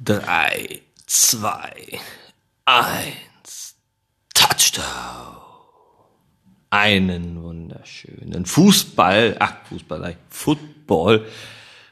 3, 0.00 0.80
2, 1.06 1.98
1, 2.66 3.76
Touchdown. 4.32 4.84
Einen 6.70 7.42
wunderschönen 7.42 8.46
Fußball, 8.46 9.36
ach 9.40 9.54
Fußball, 9.68 10.16
Football. 10.28 11.26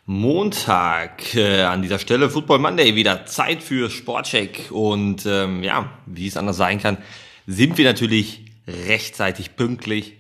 Montag 0.05 1.35
äh, 1.35 1.63
an 1.63 1.83
dieser 1.83 1.99
Stelle 1.99 2.31
Football 2.31 2.61
Monday 2.61 2.95
wieder 2.95 3.27
Zeit 3.27 3.61
für 3.61 3.91
Sportcheck 3.91 4.71
und 4.71 5.27
ähm, 5.27 5.65
ja, 5.65 5.99
wie 6.07 6.29
es 6.29 6.37
anders 6.37 6.59
sein 6.59 6.81
kann, 6.81 6.99
sind 7.49 7.77
wir 7.77 7.85
natürlich 7.85 8.45
rechtzeitig 8.69 9.57
pünktlich 9.57 10.19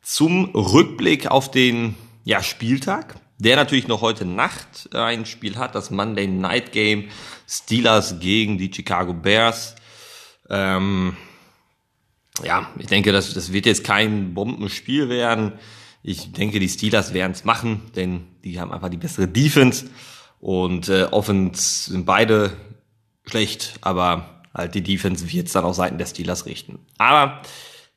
zum 0.00 0.46
Rückblick 0.54 1.26
auf 1.26 1.50
den 1.50 1.96
ja, 2.24 2.42
Spieltag 2.42 3.16
der 3.38 3.56
natürlich 3.56 3.88
noch 3.88 4.00
heute 4.00 4.24
Nacht 4.24 4.94
ein 4.94 5.26
Spiel 5.26 5.56
hat, 5.56 5.74
das 5.74 5.90
Monday 5.90 6.26
Night 6.26 6.72
Game 6.72 7.08
Steelers 7.48 8.18
gegen 8.18 8.58
die 8.58 8.72
Chicago 8.72 9.12
Bears. 9.12 9.76
Ähm, 10.48 11.16
ja, 12.44 12.70
ich 12.78 12.86
denke, 12.86 13.12
das, 13.12 13.34
das 13.34 13.52
wird 13.52 13.66
jetzt 13.66 13.84
kein 13.84 14.34
Bombenspiel 14.34 15.08
werden. 15.08 15.52
Ich 16.02 16.32
denke, 16.32 16.60
die 16.60 16.68
Steelers 16.68 17.14
werden 17.14 17.32
es 17.32 17.44
machen, 17.44 17.82
denn 17.96 18.26
die 18.44 18.60
haben 18.60 18.72
einfach 18.72 18.88
die 18.88 18.96
bessere 18.96 19.26
Defense 19.26 19.86
und 20.40 20.88
äh, 20.88 21.04
Offense 21.10 21.90
sind 21.90 22.06
beide 22.06 22.52
schlecht, 23.26 23.74
aber 23.80 24.42
halt 24.54 24.74
die 24.74 24.82
Defense 24.82 25.32
wird 25.32 25.48
es 25.48 25.52
dann 25.52 25.64
auf 25.64 25.74
Seiten 25.74 25.98
der 25.98 26.06
Steelers 26.06 26.46
richten. 26.46 26.78
Aber 26.98 27.42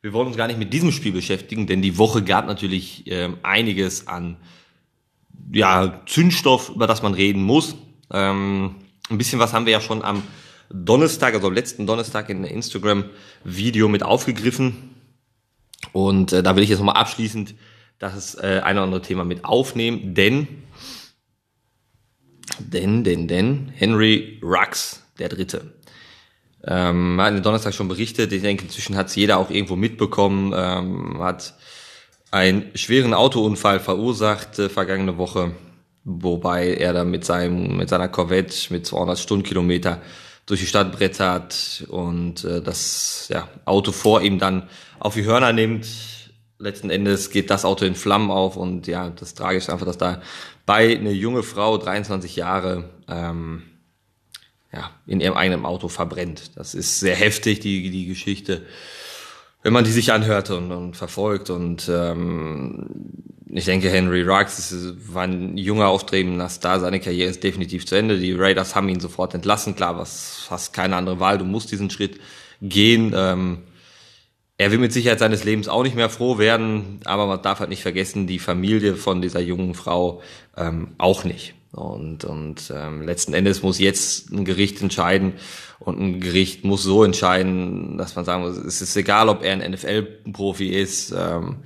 wir 0.02 0.14
wollen 0.14 0.28
uns 0.28 0.38
gar 0.38 0.48
nicht 0.48 0.60
mit 0.60 0.74
diesem 0.74 0.92
Spiel 0.92 1.12
beschäftigen, 1.12 1.68
denn 1.68 1.82
die 1.82 1.98
Woche 1.98 2.24
gab 2.24 2.48
natürlich 2.48 3.06
äh, 3.08 3.30
einiges 3.44 4.08
an 4.08 4.38
ja, 5.52 6.02
Zündstoff, 6.06 6.70
über 6.70 6.88
das 6.88 7.02
man 7.02 7.14
reden 7.14 7.44
muss. 7.44 7.76
Ähm, 8.12 8.76
ein 9.10 9.18
bisschen 9.18 9.40
was 9.40 9.54
haben 9.54 9.66
wir 9.66 9.74
ja 9.74 9.82
schon 9.82 10.04
am 10.04 10.24
Donnerstag, 10.70 11.34
also 11.34 11.48
am 11.48 11.54
letzten 11.54 11.88
Donnerstag 11.88 12.30
in 12.30 12.44
Instagram-Video 12.44 13.88
mit 13.88 14.04
aufgegriffen. 14.04 14.96
Und 15.92 16.34
äh, 16.34 16.44
da 16.44 16.56
will 16.56 16.64
ich 16.64 16.70
jetzt 16.70 16.80
nochmal 16.80 16.98
abschließend 16.98 17.56
das 17.98 18.36
äh, 18.36 18.62
eine 18.64 18.80
oder 18.80 18.86
andere 18.86 19.02
Thema 19.02 19.26
mit 19.26 19.46
aufnehmen, 19.46 20.14
denn, 20.14 20.48
denn, 22.60 23.04
denn, 23.04 23.28
denn, 23.28 23.72
Henry 23.76 24.40
Rux, 24.42 25.04
der 25.18 25.30
Dritte. 25.30 25.74
Ähm, 26.64 27.20
hat 27.20 27.34
den 27.34 27.44
Donnerstag 27.44 27.74
schon 27.74 27.88
berichtet, 27.88 28.32
ich 28.32 28.42
denke, 28.42 28.66
inzwischen 28.66 28.96
hat 28.96 29.08
es 29.08 29.16
jeder 29.16 29.38
auch 29.38 29.50
irgendwo 29.50 29.76
mitbekommen, 29.76 30.54
ähm, 30.56 31.22
hat 31.22 31.56
einen 32.32 32.72
schweren 32.76 33.14
Autounfall 33.14 33.80
verursacht 33.80 34.60
äh, 34.60 34.70
vergangene 34.70 35.18
Woche, 35.18 35.52
wobei 36.04 36.74
er 36.74 36.94
dann 36.94 37.10
mit 37.10 37.26
seinem 37.26 37.78
mit 37.78 37.90
seiner 37.90 38.08
Corvette 38.08 38.72
mit 38.72 38.86
200 38.86 39.20
Stundenkilometer 39.20 40.02
durch 40.46 40.62
die 40.62 40.68
Stadt 40.68 40.92
brettert 40.92 41.86
und 41.90 42.44
äh, 42.44 42.62
das 42.62 43.28
ja, 43.32 43.48
Auto 43.66 43.92
vor 43.92 44.22
ihm 44.22 44.40
dann 44.40 44.68
auf 45.00 45.14
die 45.14 45.26
Hörner 45.26 45.54
nimmt. 45.54 45.88
Letzten 46.58 46.90
Endes 46.90 47.30
geht 47.30 47.50
das 47.50 47.66
Auto 47.66 47.86
in 47.86 47.96
Flammen 47.96 48.32
auf 48.32 48.58
und 48.58 48.88
ja, 48.88 49.10
das 49.12 49.34
Tragische 49.34 49.68
ist 49.68 49.70
einfach, 49.70 49.86
dass 49.86 49.98
da 49.98 50.22
bei 50.66 50.98
eine 50.98 51.12
junge 51.12 51.44
Frau, 51.44 51.78
23 51.78 52.36
Jahre, 52.36 52.90
ähm, 53.08 53.64
ja, 54.74 54.92
in 55.08 55.22
ihrem 55.22 55.36
eigenen 55.36 55.66
Auto 55.66 55.88
verbrennt. 55.88 56.58
Das 56.58 56.76
ist 56.76 57.00
sehr 57.00 57.16
heftig, 57.16 57.60
die, 57.60 57.90
die 57.90 58.08
Geschichte 58.08 58.66
wenn 59.62 59.74
man 59.74 59.84
die 59.84 59.92
sich 59.92 60.12
anhört 60.12 60.50
und, 60.50 60.72
und 60.72 60.96
verfolgt. 60.96 61.50
Und 61.50 61.90
ähm, 61.92 62.88
ich 63.48 63.66
denke, 63.66 63.90
Henry 63.90 64.22
Ruggs 64.22 64.74
war 65.08 65.24
ein 65.24 65.58
junger, 65.58 65.88
aufstrebender 65.88 66.50
Star. 66.50 66.80
Seine 66.80 67.00
Karriere 67.00 67.30
ist 67.30 67.44
definitiv 67.44 67.86
zu 67.86 67.96
Ende. 67.96 68.20
Die 68.20 68.34
Raiders 68.34 68.76
haben 68.76 68.90
ihn 68.90 69.00
sofort 69.00 69.34
entlassen. 69.34 69.76
Klar, 69.76 69.98
was 69.98 70.46
fast 70.48 70.74
keine 70.74 70.96
andere 70.96 71.20
Wahl. 71.20 71.38
Du 71.38 71.46
musst 71.46 71.72
diesen 71.72 71.90
Schritt 71.90 72.20
gehen. 72.62 73.14
Ähm, 73.16 73.64
er 74.58 74.72
will 74.72 74.78
mit 74.80 74.92
Sicherheit 74.92 75.20
seines 75.20 75.46
Lebens 75.46 75.70
auch 75.70 75.84
nicht 75.84 75.96
mehr 75.96 76.10
froh 76.10 76.38
werden, 76.38 77.00
aber 77.06 77.28
man 77.28 77.42
darf 77.42 77.62
halt 77.62 77.70
nicht 77.70 77.82
vergessen, 77.82 78.28
die 78.28 78.40
Familie 78.40 78.96
von 78.96 79.22
dieser 79.22 79.40
jungen 79.40 79.74
Frau 79.74 80.22
ähm, 80.58 80.96
auch 80.98 81.24
nicht. 81.24 81.54
Und, 81.72 82.26
und 82.26 82.74
ähm, 82.76 83.04
letzten 83.04 83.34
Endes 83.34 83.62
muss 83.62 83.78
jetzt 83.80 84.32
ein 84.32 84.44
Gericht 84.44 84.82
entscheiden 84.82 85.34
und 85.78 86.00
ein 86.00 86.20
Gericht 86.20 86.66
muss 86.66 86.82
so 86.82 87.04
entscheiden, 87.04 87.98
dass 87.98 88.16
man 88.16 88.26
sagen 88.26 88.44
muss, 88.44 88.58
es 88.58 88.82
ist 88.82 88.96
egal, 88.98 89.30
ob 89.30 89.44
er 89.44 89.54
ein 89.54 89.72
NFL-Profi 89.72 90.70
ist. 90.70 91.14
Ähm, 91.16 91.58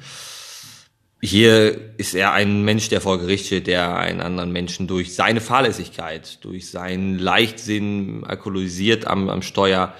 hier 1.21 1.97
ist 1.97 2.15
er 2.15 2.33
ein 2.33 2.63
Mensch, 2.63 2.89
der 2.89 2.99
vor 2.99 3.17
Gericht 3.17 3.45
steht, 3.45 3.67
der 3.67 3.95
einen 3.95 4.19
anderen 4.19 4.51
Menschen 4.51 4.87
durch 4.87 5.15
seine 5.15 5.39
Fahrlässigkeit, 5.39 6.43
durch 6.43 6.69
seinen 6.69 7.17
Leichtsinn 7.17 8.25
alkoholisiert 8.25 9.07
am, 9.07 9.29
am 9.29 9.41
Steuer, 9.41 9.93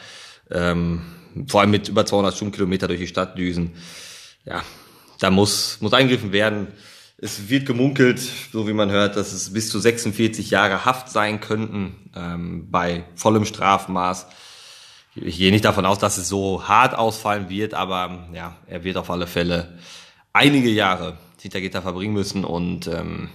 ähm, 0.51 1.01
vor 1.47 1.61
allem 1.61 1.71
mit 1.71 1.87
über 1.87 2.05
200 2.05 2.35
Stundenkilometer 2.35 2.89
durch 2.89 2.99
die 2.99 3.07
Stadt 3.07 3.37
düsen. 3.37 3.71
Ja, 4.45 4.63
da 5.21 5.31
muss, 5.31 5.77
muss 5.79 5.93
eingegriffen 5.93 6.33
werden. 6.33 6.67
Es 7.23 7.47
wird 7.47 7.65
gemunkelt, 7.65 8.19
so 8.19 8.67
wie 8.67 8.73
man 8.73 8.91
hört, 8.91 9.15
dass 9.15 9.31
es 9.31 9.53
bis 9.53 9.69
zu 9.69 9.79
46 9.79 10.49
Jahre 10.49 10.83
Haft 10.83 11.07
sein 11.07 11.39
könnten 11.39 12.11
ähm, 12.13 12.69
bei 12.69 13.05
vollem 13.15 13.45
Strafmaß. 13.45 14.27
Ich 15.15 15.37
gehe 15.37 15.53
nicht 15.53 15.63
davon 15.63 15.85
aus, 15.85 15.99
dass 15.99 16.17
es 16.17 16.27
so 16.27 16.67
hart 16.67 16.93
ausfallen 16.95 17.47
wird, 17.47 17.75
aber 17.75 18.27
ja, 18.33 18.57
er 18.67 18.83
wird 18.83 18.97
auf 18.97 19.09
alle 19.09 19.25
Fälle 19.25 19.79
einige 20.33 20.69
Jahre 20.69 21.17
hinter 21.39 21.61
Gitter 21.61 21.81
verbringen 21.81 22.13
müssen 22.13 22.43
und 22.43 22.87
ähm, 22.87 23.29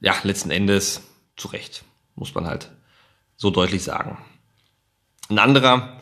ja, 0.00 0.14
letzten 0.22 0.52
Endes 0.52 1.02
zu 1.36 1.48
Recht, 1.48 1.82
muss 2.14 2.32
man 2.36 2.46
halt 2.46 2.70
so 3.36 3.50
deutlich 3.50 3.82
sagen. 3.82 4.18
Ein 5.30 5.40
anderer 5.40 6.00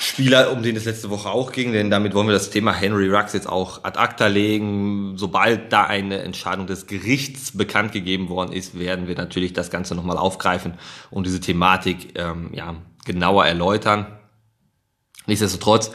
Spieler, 0.00 0.52
um 0.52 0.62
den 0.62 0.76
es 0.76 0.84
letzte 0.84 1.10
Woche 1.10 1.28
auch 1.28 1.50
ging, 1.50 1.72
denn 1.72 1.90
damit 1.90 2.14
wollen 2.14 2.28
wir 2.28 2.32
das 2.32 2.50
Thema 2.50 2.72
Henry 2.72 3.08
Rux 3.08 3.32
jetzt 3.32 3.48
auch 3.48 3.82
ad 3.82 3.98
acta 3.98 4.28
legen. 4.28 5.18
Sobald 5.18 5.72
da 5.72 5.86
eine 5.86 6.22
Entscheidung 6.22 6.68
des 6.68 6.86
Gerichts 6.86 7.58
bekannt 7.58 7.90
gegeben 7.90 8.28
worden 8.28 8.52
ist, 8.52 8.78
werden 8.78 9.08
wir 9.08 9.16
natürlich 9.16 9.54
das 9.54 9.70
Ganze 9.70 9.96
nochmal 9.96 10.16
aufgreifen 10.16 10.74
und 11.10 11.26
diese 11.26 11.40
Thematik 11.40 12.16
ähm, 12.16 12.50
ja, 12.52 12.76
genauer 13.06 13.46
erläutern. 13.46 14.06
Nichtsdestotrotz 15.26 15.90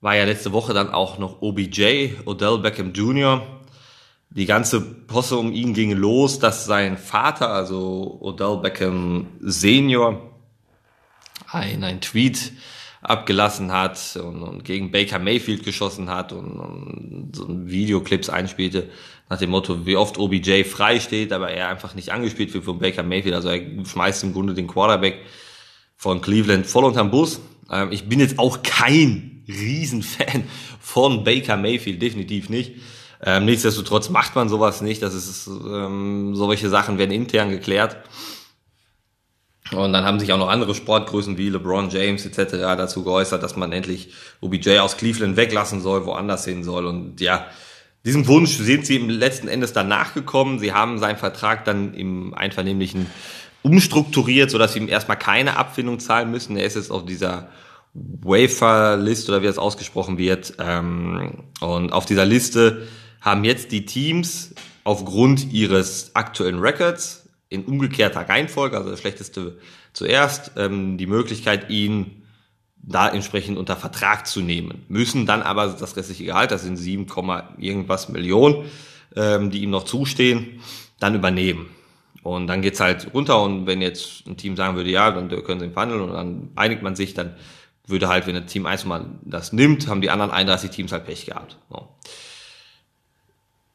war 0.00 0.16
ja 0.16 0.24
letzte 0.24 0.52
Woche 0.52 0.72
dann 0.72 0.88
auch 0.88 1.18
noch 1.18 1.42
OBJ, 1.42 2.14
Odell 2.24 2.56
Beckham 2.60 2.94
Jr. 2.94 3.46
Die 4.30 4.46
ganze 4.46 4.80
Posse 4.80 5.36
um 5.36 5.52
ihn 5.52 5.74
ging 5.74 5.92
los, 5.92 6.38
dass 6.38 6.64
sein 6.64 6.96
Vater, 6.96 7.50
also 7.50 8.16
Odell 8.22 8.56
Beckham 8.62 9.26
Senior, 9.40 10.34
ein, 11.46 11.84
ein 11.84 12.00
Tweet 12.00 12.52
abgelassen 13.08 13.72
hat 13.72 14.16
und, 14.22 14.42
und 14.42 14.64
gegen 14.64 14.90
Baker 14.90 15.18
Mayfield 15.18 15.64
geschossen 15.64 16.10
hat 16.10 16.32
und, 16.32 16.58
und 16.58 17.30
so 17.34 17.46
Videoclips 17.48 18.28
einspielte 18.28 18.88
nach 19.28 19.38
dem 19.38 19.50
Motto, 19.50 19.86
wie 19.86 19.96
oft 19.96 20.18
OBJ 20.18 20.64
frei 20.64 21.00
steht, 21.00 21.32
aber 21.32 21.50
er 21.50 21.68
einfach 21.68 21.94
nicht 21.94 22.12
angespielt 22.12 22.52
wird 22.54 22.64
von 22.64 22.78
Baker 22.78 23.02
Mayfield. 23.02 23.34
Also 23.34 23.48
er 23.48 23.60
schmeißt 23.84 24.24
im 24.24 24.32
Grunde 24.32 24.54
den 24.54 24.66
Quarterback 24.66 25.20
von 25.96 26.20
Cleveland 26.20 26.66
voll 26.66 26.84
unterm 26.84 27.10
Bus. 27.10 27.40
Ähm, 27.70 27.92
ich 27.92 28.08
bin 28.08 28.20
jetzt 28.20 28.38
auch 28.38 28.62
kein 28.62 29.44
Riesenfan 29.48 30.44
von 30.80 31.24
Baker 31.24 31.56
Mayfield, 31.56 32.00
definitiv 32.00 32.48
nicht. 32.48 32.76
Ähm, 33.24 33.44
nichtsdestotrotz 33.44 34.10
macht 34.10 34.34
man 34.34 34.48
sowas 34.48 34.80
nicht. 34.80 35.02
Das 35.02 35.14
ist 35.14 35.46
ähm, 35.48 36.34
solche 36.34 36.68
Sachen 36.68 36.98
werden 36.98 37.10
intern 37.10 37.50
geklärt. 37.50 37.96
Und 39.72 39.92
dann 39.92 40.04
haben 40.04 40.18
sich 40.18 40.32
auch 40.32 40.38
noch 40.38 40.48
andere 40.48 40.74
Sportgrößen 40.74 41.36
wie 41.36 41.50
LeBron 41.50 41.90
James 41.90 42.24
etc. 42.24 42.52
dazu 42.52 43.04
geäußert, 43.04 43.42
dass 43.42 43.56
man 43.56 43.72
endlich 43.72 44.12
OBJ 44.40 44.78
aus 44.78 44.96
Cleveland 44.96 45.36
weglassen 45.36 45.80
soll, 45.80 46.06
woanders 46.06 46.44
hin 46.44 46.64
soll. 46.64 46.86
Und 46.86 47.20
ja, 47.20 47.46
diesem 48.04 48.26
Wunsch 48.26 48.56
sind 48.56 48.86
sie 48.86 48.96
im 48.96 49.10
letzten 49.10 49.48
Endes 49.48 49.72
dann 49.72 49.88
nachgekommen. 49.88 50.58
Sie 50.58 50.72
haben 50.72 50.98
seinen 50.98 51.18
Vertrag 51.18 51.64
dann 51.64 51.92
im 51.94 52.32
Einvernehmlichen 52.32 53.06
umstrukturiert, 53.62 54.50
sodass 54.50 54.72
sie 54.72 54.78
ihm 54.78 54.88
erstmal 54.88 55.18
keine 55.18 55.56
Abfindung 55.56 55.98
zahlen 56.00 56.30
müssen. 56.30 56.56
Er 56.56 56.64
ist 56.64 56.76
jetzt 56.76 56.90
auf 56.90 57.04
dieser 57.04 57.48
Wafer-List 57.94 59.28
oder 59.28 59.42
wie 59.42 59.46
das 59.46 59.58
ausgesprochen 59.58 60.16
wird. 60.16 60.54
Ähm, 60.58 61.44
und 61.60 61.92
auf 61.92 62.06
dieser 62.06 62.24
Liste 62.24 62.86
haben 63.20 63.44
jetzt 63.44 63.72
die 63.72 63.84
Teams 63.84 64.54
aufgrund 64.84 65.52
ihres 65.52 66.12
aktuellen 66.14 66.60
Records 66.60 67.27
in 67.48 67.64
umgekehrter 67.64 68.28
Reihenfolge, 68.28 68.76
also 68.76 68.90
das 68.90 69.00
Schlechteste 69.00 69.58
zuerst, 69.92 70.52
ähm, 70.56 70.98
die 70.98 71.06
Möglichkeit, 71.06 71.70
ihn 71.70 72.22
da 72.76 73.08
entsprechend 73.08 73.58
unter 73.58 73.76
Vertrag 73.76 74.26
zu 74.26 74.40
nehmen. 74.40 74.84
Müssen 74.88 75.26
dann 75.26 75.42
aber 75.42 75.68
das 75.68 75.96
restliche 75.96 76.24
Gehalt, 76.24 76.50
das 76.50 76.62
sind 76.62 76.76
7, 76.76 77.06
irgendwas 77.58 78.08
Millionen, 78.08 78.66
ähm, 79.16 79.50
die 79.50 79.62
ihm 79.62 79.70
noch 79.70 79.84
zustehen, 79.84 80.60
dann 81.00 81.14
übernehmen. 81.14 81.68
Und 82.22 82.46
dann 82.46 82.62
geht's 82.62 82.80
halt 82.80 83.14
runter 83.14 83.42
und 83.42 83.66
wenn 83.66 83.80
jetzt 83.80 84.26
ein 84.26 84.36
Team 84.36 84.56
sagen 84.56 84.76
würde, 84.76 84.90
ja, 84.90 85.10
dann 85.10 85.28
können 85.44 85.60
sie 85.60 85.66
ihn 85.66 85.72
verhandeln 85.72 86.02
und 86.02 86.12
dann 86.12 86.50
einigt 86.56 86.82
man 86.82 86.96
sich, 86.96 87.14
dann 87.14 87.36
würde 87.86 88.08
halt, 88.08 88.26
wenn 88.26 88.36
ein 88.36 88.46
Team 88.46 88.66
eins 88.66 88.84
mal 88.84 89.06
das 89.22 89.52
nimmt, 89.52 89.88
haben 89.88 90.00
die 90.00 90.10
anderen 90.10 90.30
31 90.30 90.70
Teams 90.70 90.92
halt 90.92 91.06
Pech 91.06 91.26
gehabt. 91.26 91.56
So. 91.70 91.88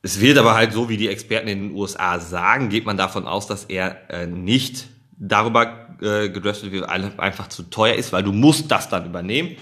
Es 0.04 0.20
wird 0.20 0.38
aber 0.38 0.54
halt 0.54 0.74
so, 0.74 0.90
wie 0.90 0.98
die 0.98 1.08
Experten 1.08 1.48
in 1.48 1.70
den 1.70 1.78
USA 1.78 2.20
sagen, 2.20 2.68
geht 2.68 2.86
man 2.86 2.98
davon 2.98 3.26
aus, 3.26 3.48
dass 3.48 3.64
er 3.64 4.10
äh, 4.10 4.28
nicht 4.28 4.88
darüber 5.18 5.88
äh, 6.02 6.28
gedraftet 6.28 6.74
wird, 6.74 6.90
einfach 6.90 7.48
zu 7.48 7.64
teuer 7.64 7.96
ist, 7.96 8.12
weil 8.12 8.22
du 8.22 8.34
musst 8.34 8.70
das 8.70 8.90
dann 8.90 9.06
übernehmen. 9.06 9.56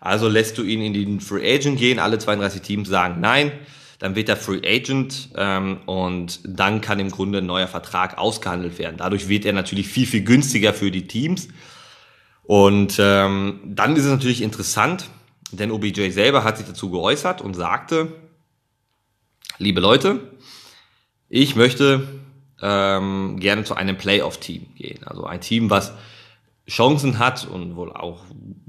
Also 0.00 0.28
lässt 0.28 0.58
du 0.58 0.64
ihn 0.64 0.82
in 0.82 0.94
den 0.94 1.20
Free 1.20 1.54
Agent 1.54 1.78
gehen, 1.78 2.00
alle 2.00 2.18
32 2.18 2.60
Teams 2.60 2.88
sagen 2.88 3.20
nein, 3.20 3.52
dann 4.00 4.16
wird 4.16 4.28
er 4.28 4.36
Free 4.36 4.60
Agent 4.66 5.30
ähm, 5.36 5.78
und 5.86 6.40
dann 6.44 6.80
kann 6.80 6.98
im 6.98 7.12
Grunde 7.12 7.38
ein 7.38 7.46
neuer 7.46 7.68
Vertrag 7.68 8.18
ausgehandelt 8.18 8.80
werden. 8.80 8.96
Dadurch 8.98 9.28
wird 9.28 9.44
er 9.44 9.52
natürlich 9.52 9.86
viel, 9.86 10.08
viel 10.08 10.24
günstiger 10.24 10.74
für 10.74 10.90
die 10.90 11.06
Teams. 11.06 11.48
Und 12.42 12.96
ähm, 12.98 13.60
dann 13.64 13.94
ist 13.94 14.04
es 14.04 14.10
natürlich 14.10 14.42
interessant, 14.42 15.08
denn 15.52 15.70
OBJ 15.70 16.10
selber 16.10 16.42
hat 16.42 16.58
sich 16.58 16.66
dazu 16.66 16.90
geäußert 16.90 17.40
und 17.40 17.54
sagte, 17.54 18.12
liebe 19.58 19.80
Leute, 19.80 20.20
ich 21.28 21.56
möchte 21.56 22.06
ähm, 22.60 23.38
gerne 23.40 23.64
zu 23.64 23.74
einem 23.74 23.96
Playoff-Team 23.96 24.66
gehen. 24.76 25.04
Also 25.04 25.24
ein 25.24 25.40
Team, 25.40 25.70
was 25.70 25.92
Chancen 26.68 27.18
hat 27.18 27.46
und 27.46 27.76
wohl 27.76 27.92
auch 27.92 28.24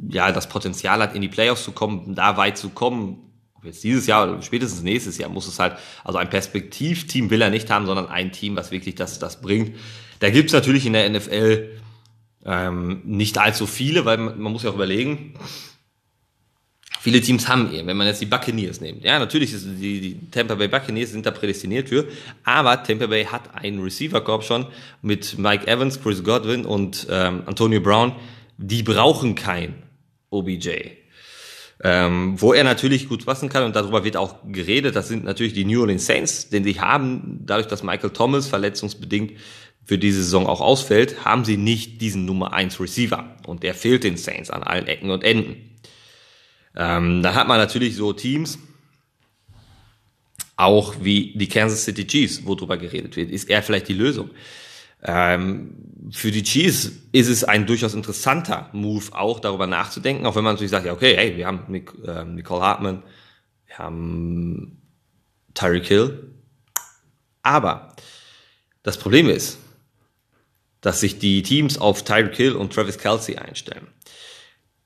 ja 0.09 0.31
das 0.31 0.49
Potenzial 0.49 1.01
hat, 1.01 1.15
in 1.15 1.21
die 1.21 1.27
Playoffs 1.27 1.63
zu 1.63 1.71
kommen, 1.71 2.15
da 2.15 2.37
weit 2.37 2.57
zu 2.57 2.69
kommen. 2.69 3.31
Ob 3.53 3.65
jetzt 3.65 3.83
dieses 3.83 4.05
Jahr 4.07 4.29
oder 4.29 4.41
spätestens 4.41 4.83
nächstes 4.83 5.17
Jahr 5.17 5.29
muss 5.29 5.47
es 5.47 5.59
halt, 5.59 5.77
also 6.03 6.17
ein 6.17 6.29
Perspektivteam 6.29 7.29
will 7.29 7.41
er 7.41 7.49
nicht 7.49 7.69
haben, 7.69 7.85
sondern 7.85 8.07
ein 8.07 8.31
Team, 8.31 8.55
was 8.55 8.71
wirklich 8.71 8.95
das, 8.95 9.19
das 9.19 9.41
bringt. 9.41 9.75
Da 10.19 10.29
gibt's 10.29 10.53
natürlich 10.53 10.85
in 10.85 10.93
der 10.93 11.09
NFL 11.09 11.79
ähm, 12.45 13.01
nicht 13.05 13.37
allzu 13.37 13.65
viele, 13.65 14.05
weil 14.05 14.17
man, 14.17 14.39
man 14.39 14.51
muss 14.51 14.63
ja 14.63 14.69
auch 14.69 14.75
überlegen, 14.75 15.33
viele 17.05 17.21
Teams 17.21 17.47
haben 17.47 17.71
eben, 17.71 17.87
wenn 17.87 17.97
man 17.97 18.07
jetzt 18.07 18.19
die 18.19 18.25
Buccaneers 18.25 18.81
nimmt. 18.81 19.03
Ja, 19.03 19.19
natürlich 19.19 19.53
ist 19.53 19.67
die, 19.79 20.01
die 20.01 20.31
Tampa 20.31 20.55
Bay 20.55 20.67
Buccaneers 20.67 21.11
sind 21.11 21.23
da 21.23 21.29
prädestiniert 21.29 21.87
für, 21.87 22.07
aber 22.43 22.81
Tampa 22.81 23.05
Bay 23.05 23.25
hat 23.25 23.43
einen 23.53 23.79
Receiver-Korb 23.79 24.43
schon 24.43 24.65
mit 25.03 25.37
Mike 25.37 25.67
Evans, 25.67 26.01
Chris 26.01 26.23
Godwin 26.23 26.65
und 26.65 27.05
ähm, 27.11 27.43
Antonio 27.45 27.79
Brown. 27.79 28.13
Die 28.57 28.81
brauchen 28.81 29.35
kein 29.35 29.83
OBJ. 30.31 30.69
Ähm, 31.83 32.41
wo 32.41 32.53
er 32.53 32.63
natürlich 32.63 33.07
gut 33.07 33.23
passen 33.23 33.49
kann 33.49 33.65
und 33.65 33.75
darüber 33.75 34.03
wird 34.03 34.17
auch 34.17 34.37
geredet, 34.47 34.95
das 34.95 35.07
sind 35.07 35.25
natürlich 35.25 35.53
die 35.53 35.65
New 35.65 35.81
Orleans 35.81 36.07
Saints, 36.07 36.49
denn 36.49 36.63
sie 36.63 36.79
haben, 36.81 37.41
dadurch, 37.45 37.67
dass 37.67 37.83
Michael 37.83 38.09
Thomas 38.09 38.47
verletzungsbedingt 38.47 39.33
für 39.83 39.99
diese 39.99 40.23
Saison 40.23 40.47
auch 40.47 40.61
ausfällt, 40.61 41.23
haben 41.23 41.45
sie 41.45 41.57
nicht 41.57 42.01
diesen 42.01 42.25
Nummer 42.25 42.53
1 42.53 42.79
Receiver 42.79 43.35
und 43.45 43.61
der 43.61 43.75
fehlt 43.75 44.03
den 44.03 44.17
Saints 44.17 44.49
an 44.49 44.63
allen 44.63 44.87
Ecken 44.87 45.11
und 45.11 45.23
Enden. 45.23 45.74
Ähm, 46.75 47.23
dann 47.23 47.35
hat 47.35 47.47
man 47.47 47.57
natürlich 47.57 47.95
so 47.95 48.13
Teams, 48.13 48.59
auch 50.57 50.95
wie 51.01 51.33
die 51.35 51.47
Kansas 51.47 51.83
City 51.83 52.07
Chiefs, 52.07 52.45
wo 52.45 52.55
drüber 52.55 52.77
geredet 52.77 53.15
wird. 53.15 53.29
Ist 53.29 53.49
er 53.49 53.63
vielleicht 53.63 53.87
die 53.87 53.93
Lösung? 53.93 54.29
Ähm, 55.03 55.75
für 56.11 56.31
die 56.31 56.43
Chiefs 56.43 56.91
ist 57.11 57.27
es 57.27 57.43
ein 57.43 57.65
durchaus 57.65 57.93
interessanter 57.93 58.69
Move, 58.73 59.05
auch 59.11 59.39
darüber 59.39 59.67
nachzudenken, 59.67 60.25
auch 60.25 60.35
wenn 60.35 60.43
man 60.43 60.53
natürlich 60.53 60.71
sagt, 60.71 60.85
ja, 60.85 60.93
okay, 60.93 61.15
hey, 61.15 61.37
wir 61.37 61.47
haben 61.47 61.65
Nic 61.67 61.93
äh, 62.05 62.23
Nicole 62.23 62.61
Hartman, 62.61 63.03
wir 63.67 63.77
haben 63.77 64.81
Tyreek 65.53 65.85
Hill. 65.85 66.31
Aber 67.43 67.95
das 68.83 68.97
Problem 68.97 69.29
ist, 69.29 69.59
dass 70.81 71.01
sich 71.01 71.19
die 71.19 71.43
Teams 71.43 71.77
auf 71.77 72.03
Tyreek 72.03 72.35
Hill 72.35 72.55
und 72.55 72.73
Travis 72.73 72.97
Kelsey 72.97 73.37
einstellen. 73.37 73.87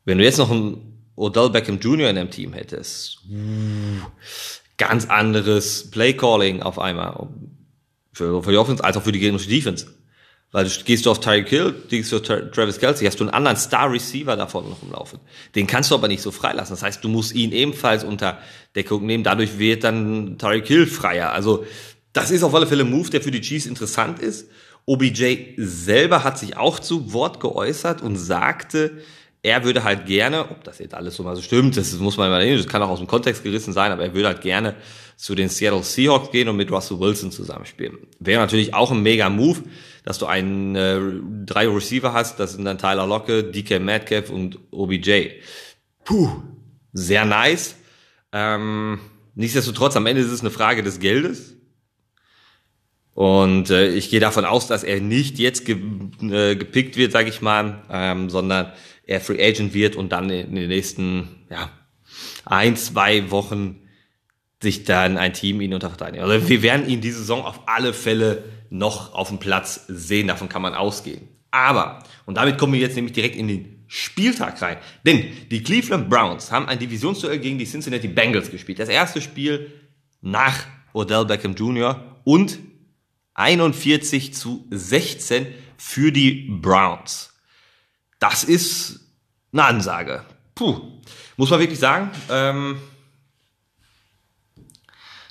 Wenn 0.05 0.17
du 0.17 0.23
jetzt 0.23 0.37
noch 0.37 0.51
einen 0.51 0.88
Odell 1.19 1.49
Beckham 1.49 1.79
Jr. 1.79 2.09
in 2.09 2.15
dem 2.15 2.31
Team 2.31 2.53
hättest, 2.53 3.19
ganz 4.77 5.05
anderes 5.09 5.91
Playcalling 5.91 6.61
auf 6.61 6.79
einmal. 6.79 7.27
Für, 8.13 8.41
für 8.43 8.51
die 8.51 8.57
Offense 8.57 8.83
als 8.83 8.97
auch 8.97 9.03
für 9.03 9.11
die 9.11 9.19
gegnerische 9.19 9.49
Defense. 9.49 9.87
Weil 10.51 10.65
du 10.65 10.71
gehst 10.83 11.05
du 11.05 11.11
auf 11.11 11.19
Tyreek 11.19 11.47
Hill, 11.47 11.75
gehst 11.89 12.11
du 12.11 12.17
auf 12.17 12.23
Travis 12.23 12.79
Kelsey, 12.79 13.05
hast 13.05 13.19
du 13.19 13.23
einen 13.23 13.33
anderen 13.33 13.55
Star 13.55 13.91
Receiver 13.91 14.35
davon 14.35 14.67
noch 14.67 14.81
umlaufen. 14.81 15.19
Den 15.53 15.67
kannst 15.67 15.91
du 15.91 15.95
aber 15.95 16.07
nicht 16.07 16.23
so 16.23 16.31
freilassen. 16.31 16.73
Das 16.73 16.81
heißt, 16.81 17.03
du 17.03 17.07
musst 17.07 17.35
ihn 17.35 17.51
ebenfalls 17.51 18.03
unter 18.03 18.39
Deckung 18.75 19.05
nehmen. 19.05 19.23
Dadurch 19.23 19.59
wird 19.59 19.83
dann 19.83 20.37
Tyreek 20.39 20.67
Hill 20.67 20.87
freier. 20.87 21.33
Also, 21.33 21.65
das 22.13 22.31
ist 22.31 22.41
auf 22.41 22.55
alle 22.55 22.65
Fälle 22.65 22.83
ein 22.83 22.89
Move, 22.89 23.11
der 23.11 23.21
für 23.21 23.29
die 23.29 23.41
Chiefs 23.41 23.67
interessant 23.67 24.19
ist. 24.19 24.49
OBJ 24.85 25.53
selber 25.57 26.23
hat 26.23 26.39
sich 26.39 26.57
auch 26.57 26.79
zu 26.79 27.13
Wort 27.13 27.39
geäußert 27.39 28.01
und 28.01 28.15
sagte, 28.15 29.03
er 29.41 29.63
würde 29.63 29.83
halt 29.83 30.05
gerne, 30.05 30.49
ob 30.49 30.63
das 30.63 30.79
jetzt 30.79 30.93
alles 30.93 31.15
so 31.15 31.23
mal 31.23 31.35
so 31.35 31.41
stimmt, 31.41 31.77
das 31.77 31.93
muss 31.93 32.17
man 32.17 32.29
mal 32.29 32.57
das 32.57 32.67
kann 32.67 32.81
auch 32.81 32.89
aus 32.89 32.99
dem 32.99 33.07
Kontext 33.07 33.43
gerissen 33.43 33.71
sein, 33.73 33.91
aber 33.91 34.03
er 34.03 34.13
würde 34.13 34.27
halt 34.27 34.41
gerne 34.41 34.75
zu 35.15 35.35
den 35.35 35.49
Seattle 35.49 35.83
Seahawks 35.83 36.31
gehen 36.31 36.49
und 36.49 36.57
mit 36.57 36.71
Russell 36.71 36.99
Wilson 36.99 37.31
zusammenspielen. 37.31 37.97
Wäre 38.19 38.41
natürlich 38.41 38.73
auch 38.73 38.91
ein 38.91 39.01
mega 39.01 39.29
Move, 39.29 39.63
dass 40.03 40.17
du 40.17 40.25
einen 40.25 40.75
äh, 40.75 40.99
drei 41.45 41.67
Receiver 41.67 42.13
hast, 42.13 42.39
das 42.39 42.53
sind 42.53 42.65
dann 42.65 42.77
Tyler 42.77 43.07
Locke, 43.07 43.43
DK 43.43 43.79
Metcalf 43.79 44.29
und 44.29 44.59
OBJ. 44.71 45.29
Puh, 46.03 46.29
sehr 46.91 47.25
nice. 47.25 47.75
Ähm, 48.31 48.99
nichtsdestotrotz, 49.35 49.95
am 49.95 50.05
Ende 50.05 50.21
ist 50.21 50.31
es 50.31 50.41
eine 50.41 50.51
Frage 50.51 50.83
des 50.83 50.99
Geldes. 50.99 51.55
Und 53.13 53.69
äh, 53.69 53.89
ich 53.89 54.09
gehe 54.09 54.21
davon 54.21 54.45
aus, 54.45 54.67
dass 54.67 54.85
er 54.85 55.01
nicht 55.01 55.39
jetzt 55.39 55.65
ge 55.65 55.77
äh, 56.21 56.55
gepickt 56.55 56.95
wird, 56.95 57.11
sage 57.11 57.27
ich 57.27 57.41
mal, 57.41 57.83
ähm, 57.89 58.29
sondern 58.29 58.71
er 59.09 59.19
Free 59.19 59.43
Agent 59.43 59.73
wird 59.73 59.95
und 59.95 60.11
dann 60.11 60.29
in 60.29 60.53
den 60.53 60.67
nächsten 60.67 61.27
ja, 61.49 61.71
ein, 62.45 62.75
zwei 62.75 63.31
Wochen 63.31 63.81
sich 64.61 64.83
dann 64.83 65.17
ein 65.17 65.33
Team 65.33 65.61
ihn 65.61 65.73
unter 65.73 65.89
Verteidigung. 65.89 66.29
Also 66.29 66.47
wir 66.47 66.61
werden 66.61 66.87
ihn 66.87 67.01
diese 67.01 67.17
Saison 67.17 67.43
auf 67.43 67.67
alle 67.67 67.93
Fälle 67.93 68.43
noch 68.69 69.13
auf 69.15 69.29
dem 69.29 69.39
Platz 69.39 69.85
sehen, 69.87 70.27
davon 70.27 70.47
kann 70.47 70.61
man 70.61 70.75
ausgehen. 70.75 71.27
Aber, 71.49 72.03
und 72.27 72.37
damit 72.37 72.59
kommen 72.59 72.73
wir 72.73 72.79
jetzt 72.79 72.95
nämlich 72.95 73.13
direkt 73.13 73.35
in 73.35 73.47
den 73.47 73.83
Spieltag 73.87 74.61
rein. 74.61 74.77
Denn 75.03 75.25
die 75.49 75.63
Cleveland 75.63 76.07
Browns 76.07 76.51
haben 76.51 76.67
ein 76.67 76.77
Divisionsduell 76.77 77.39
gegen 77.39 77.57
die 77.57 77.65
Cincinnati 77.65 78.07
Bengals 78.07 78.51
gespielt. 78.51 78.77
Das 78.77 78.89
erste 78.89 79.21
Spiel 79.21 79.71
nach 80.21 80.67
Odell 80.93 81.25
Beckham 81.25 81.55
Jr. 81.55 82.19
und 82.25 82.59
41 83.33 84.35
zu 84.35 84.67
16 84.69 85.47
für 85.77 86.11
die 86.11 86.47
Browns. 86.61 87.28
Das 88.19 88.43
ist 88.43 88.99
eine 89.51 89.63
Ansage. 89.63 90.23
Puh, 90.55 90.81
muss 91.37 91.49
man 91.49 91.59
wirklich 91.59 91.79
sagen. 91.79 92.11
Ähm, 92.29 92.79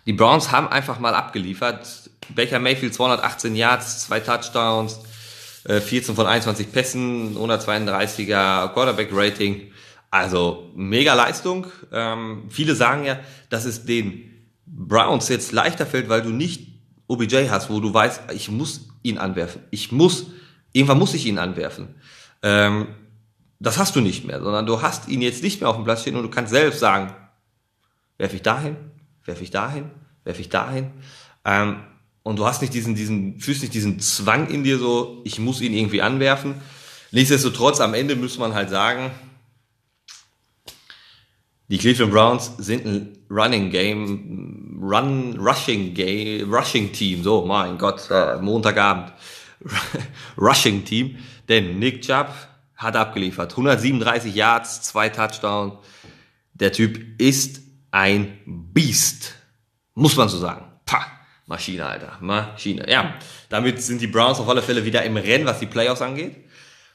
die 0.06 0.14
Browns 0.14 0.50
haben 0.50 0.68
einfach 0.68 0.98
mal 0.98 1.14
abgeliefert. 1.14 2.10
Baker 2.34 2.58
Mayfield 2.58 2.94
218 2.94 3.54
Yards, 3.54 4.06
zwei 4.06 4.20
Touchdowns, 4.20 5.00
14 5.64 6.12
äh, 6.12 6.16
von 6.16 6.26
21 6.26 6.72
Pässen, 6.72 7.36
132er 7.36 8.72
Quarterback 8.72 9.10
Rating. 9.12 9.70
Also 10.10 10.70
mega 10.74 11.12
Leistung. 11.12 11.66
Ähm, 11.92 12.44
viele 12.48 12.74
sagen 12.74 13.04
ja, 13.04 13.20
dass 13.50 13.66
es 13.66 13.84
den 13.84 14.46
Browns 14.66 15.28
jetzt 15.28 15.52
leichter 15.52 15.84
fällt, 15.84 16.08
weil 16.08 16.22
du 16.22 16.30
nicht 16.30 16.68
OBJ 17.06 17.48
hast, 17.50 17.68
wo 17.68 17.80
du 17.80 17.92
weißt, 17.92 18.22
ich 18.32 18.50
muss 18.50 18.88
ihn 19.02 19.18
anwerfen. 19.18 19.62
Ich 19.70 19.92
muss, 19.92 20.26
irgendwann 20.72 20.98
muss 20.98 21.14
ich 21.14 21.26
ihn 21.26 21.38
anwerfen. 21.38 21.94
Ähm, 22.42 22.88
das 23.60 23.78
hast 23.78 23.96
du 23.96 24.00
nicht 24.00 24.24
mehr, 24.24 24.40
sondern 24.40 24.66
du 24.66 24.82
hast 24.82 25.08
ihn 25.08 25.22
jetzt 25.22 25.42
nicht 25.42 25.60
mehr 25.60 25.68
auf 25.68 25.76
dem 25.76 25.84
Platz 25.84 26.02
stehen 26.02 26.16
und 26.16 26.22
du 26.22 26.30
kannst 26.30 26.52
selbst 26.52 26.80
sagen, 26.80 27.12
werfe 28.16 28.36
ich 28.36 28.42
dahin, 28.42 28.76
werfe 29.24 29.42
ich 29.42 29.50
dahin, 29.50 29.90
werfe 30.24 30.40
ich 30.40 30.48
dahin. 30.48 30.92
Ähm, 31.44 31.80
und 32.22 32.38
du 32.38 32.46
hast 32.46 32.60
nicht 32.60 32.74
diesen, 32.74 32.94
diesen, 32.94 33.40
fühlst 33.40 33.62
nicht 33.62 33.74
diesen 33.74 34.00
Zwang 34.00 34.48
in 34.48 34.62
dir 34.62 34.78
so, 34.78 35.22
ich 35.24 35.38
muss 35.38 35.60
ihn 35.60 35.72
irgendwie 35.72 36.02
anwerfen. 36.02 36.54
Nichtsdestotrotz, 37.10 37.80
am 37.80 37.94
Ende 37.94 38.16
muss 38.16 38.38
man 38.38 38.54
halt 38.54 38.70
sagen, 38.70 39.10
die 41.68 41.78
Cleveland 41.78 42.12
Browns 42.12 42.52
sind 42.58 42.86
ein 42.86 43.18
Running 43.30 43.70
Game, 43.70 44.78
Run, 44.80 45.38
Rushing 45.38 45.94
Game, 45.94 46.52
Rushing 46.52 46.92
Team, 46.92 47.22
so, 47.22 47.44
mein 47.44 47.76
Gott, 47.78 48.08
äh, 48.10 48.36
Montagabend. 48.40 49.12
Rushing 50.38 50.84
Team, 50.84 51.18
denn 51.48 51.78
Nick 51.78 52.02
Chubb 52.02 52.32
hat 52.76 52.96
abgeliefert. 52.96 53.52
137 53.52 54.34
Yards, 54.34 54.82
zwei 54.82 55.08
Touchdowns. 55.08 55.74
Der 56.54 56.72
Typ 56.72 57.20
ist 57.20 57.60
ein 57.90 58.38
Beast. 58.46 59.34
Muss 59.94 60.16
man 60.16 60.28
so 60.28 60.38
sagen. 60.38 60.64
Pah, 60.84 61.06
Maschine, 61.46 61.86
Alter. 61.86 62.18
Maschine. 62.20 62.88
Ja, 62.88 63.14
damit 63.48 63.82
sind 63.82 64.00
die 64.00 64.06
Browns 64.06 64.38
auf 64.38 64.48
alle 64.48 64.62
Fälle 64.62 64.84
wieder 64.84 65.02
im 65.02 65.16
Rennen, 65.16 65.46
was 65.46 65.58
die 65.58 65.66
Playoffs 65.66 66.02
angeht. 66.02 66.36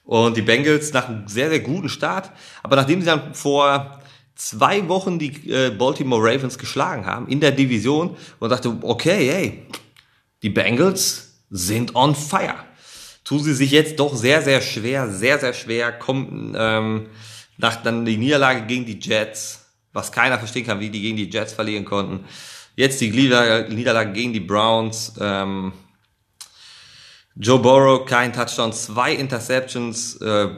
Und 0.04 0.38
die 0.38 0.42
Bengals 0.42 0.94
nach 0.94 1.08
einem 1.08 1.28
sehr, 1.28 1.50
sehr 1.50 1.60
guten 1.60 1.90
Start. 1.90 2.32
Aber 2.62 2.76
nachdem 2.76 3.02
sie 3.02 3.08
dann 3.08 3.34
vor 3.34 4.02
zwei 4.36 4.88
Wochen 4.88 5.20
die 5.20 5.50
äh, 5.50 5.70
Baltimore 5.70 6.22
Ravens 6.22 6.58
geschlagen 6.58 7.06
haben 7.06 7.28
in 7.28 7.40
der 7.40 7.52
Division 7.52 8.18
und 8.40 8.50
dachte, 8.50 8.78
okay, 8.82 9.30
hey, 9.32 9.68
die 10.42 10.50
Bengals 10.50 11.42
sind 11.50 11.96
on 11.96 12.16
fire 12.16 12.66
tun 13.24 13.40
sie 13.44 13.54
sich 13.54 13.72
jetzt 13.72 14.00
doch 14.00 14.16
sehr, 14.16 14.42
sehr 14.42 14.62
schwer, 14.62 15.10
sehr, 15.10 15.40
sehr 15.40 15.54
schwer, 15.54 15.92
kommen 15.92 16.56
ähm, 16.58 17.08
nach 17.58 17.78
dann 17.78 18.06
die 18.06 18.18
Niederlage 18.18 18.66
gegen 18.66 18.86
die 18.86 19.00
Jets, 19.00 19.66
was 19.94 20.12
keiner 20.12 20.40
verstehen 20.40 20.66
kann, 20.66 20.80
wie 20.80 20.90
die 20.90 21.02
gegen 21.02 21.18
die 21.18 21.30
Jets 21.30 21.54
verlieren 21.54 21.86
konnten. 21.86 22.26
Jetzt 22.76 23.00
die 23.02 23.12
Niederlage 23.12 24.12
gegen 24.12 24.34
die 24.34 24.40
Browns. 24.40 25.14
Ähm, 25.20 25.74
Joe 27.36 27.60
Burrow, 27.60 28.06
kein 28.06 28.34
Touchdown, 28.34 28.74
zwei 28.74 29.14
Interceptions, 29.14 30.16
äh, 30.18 30.50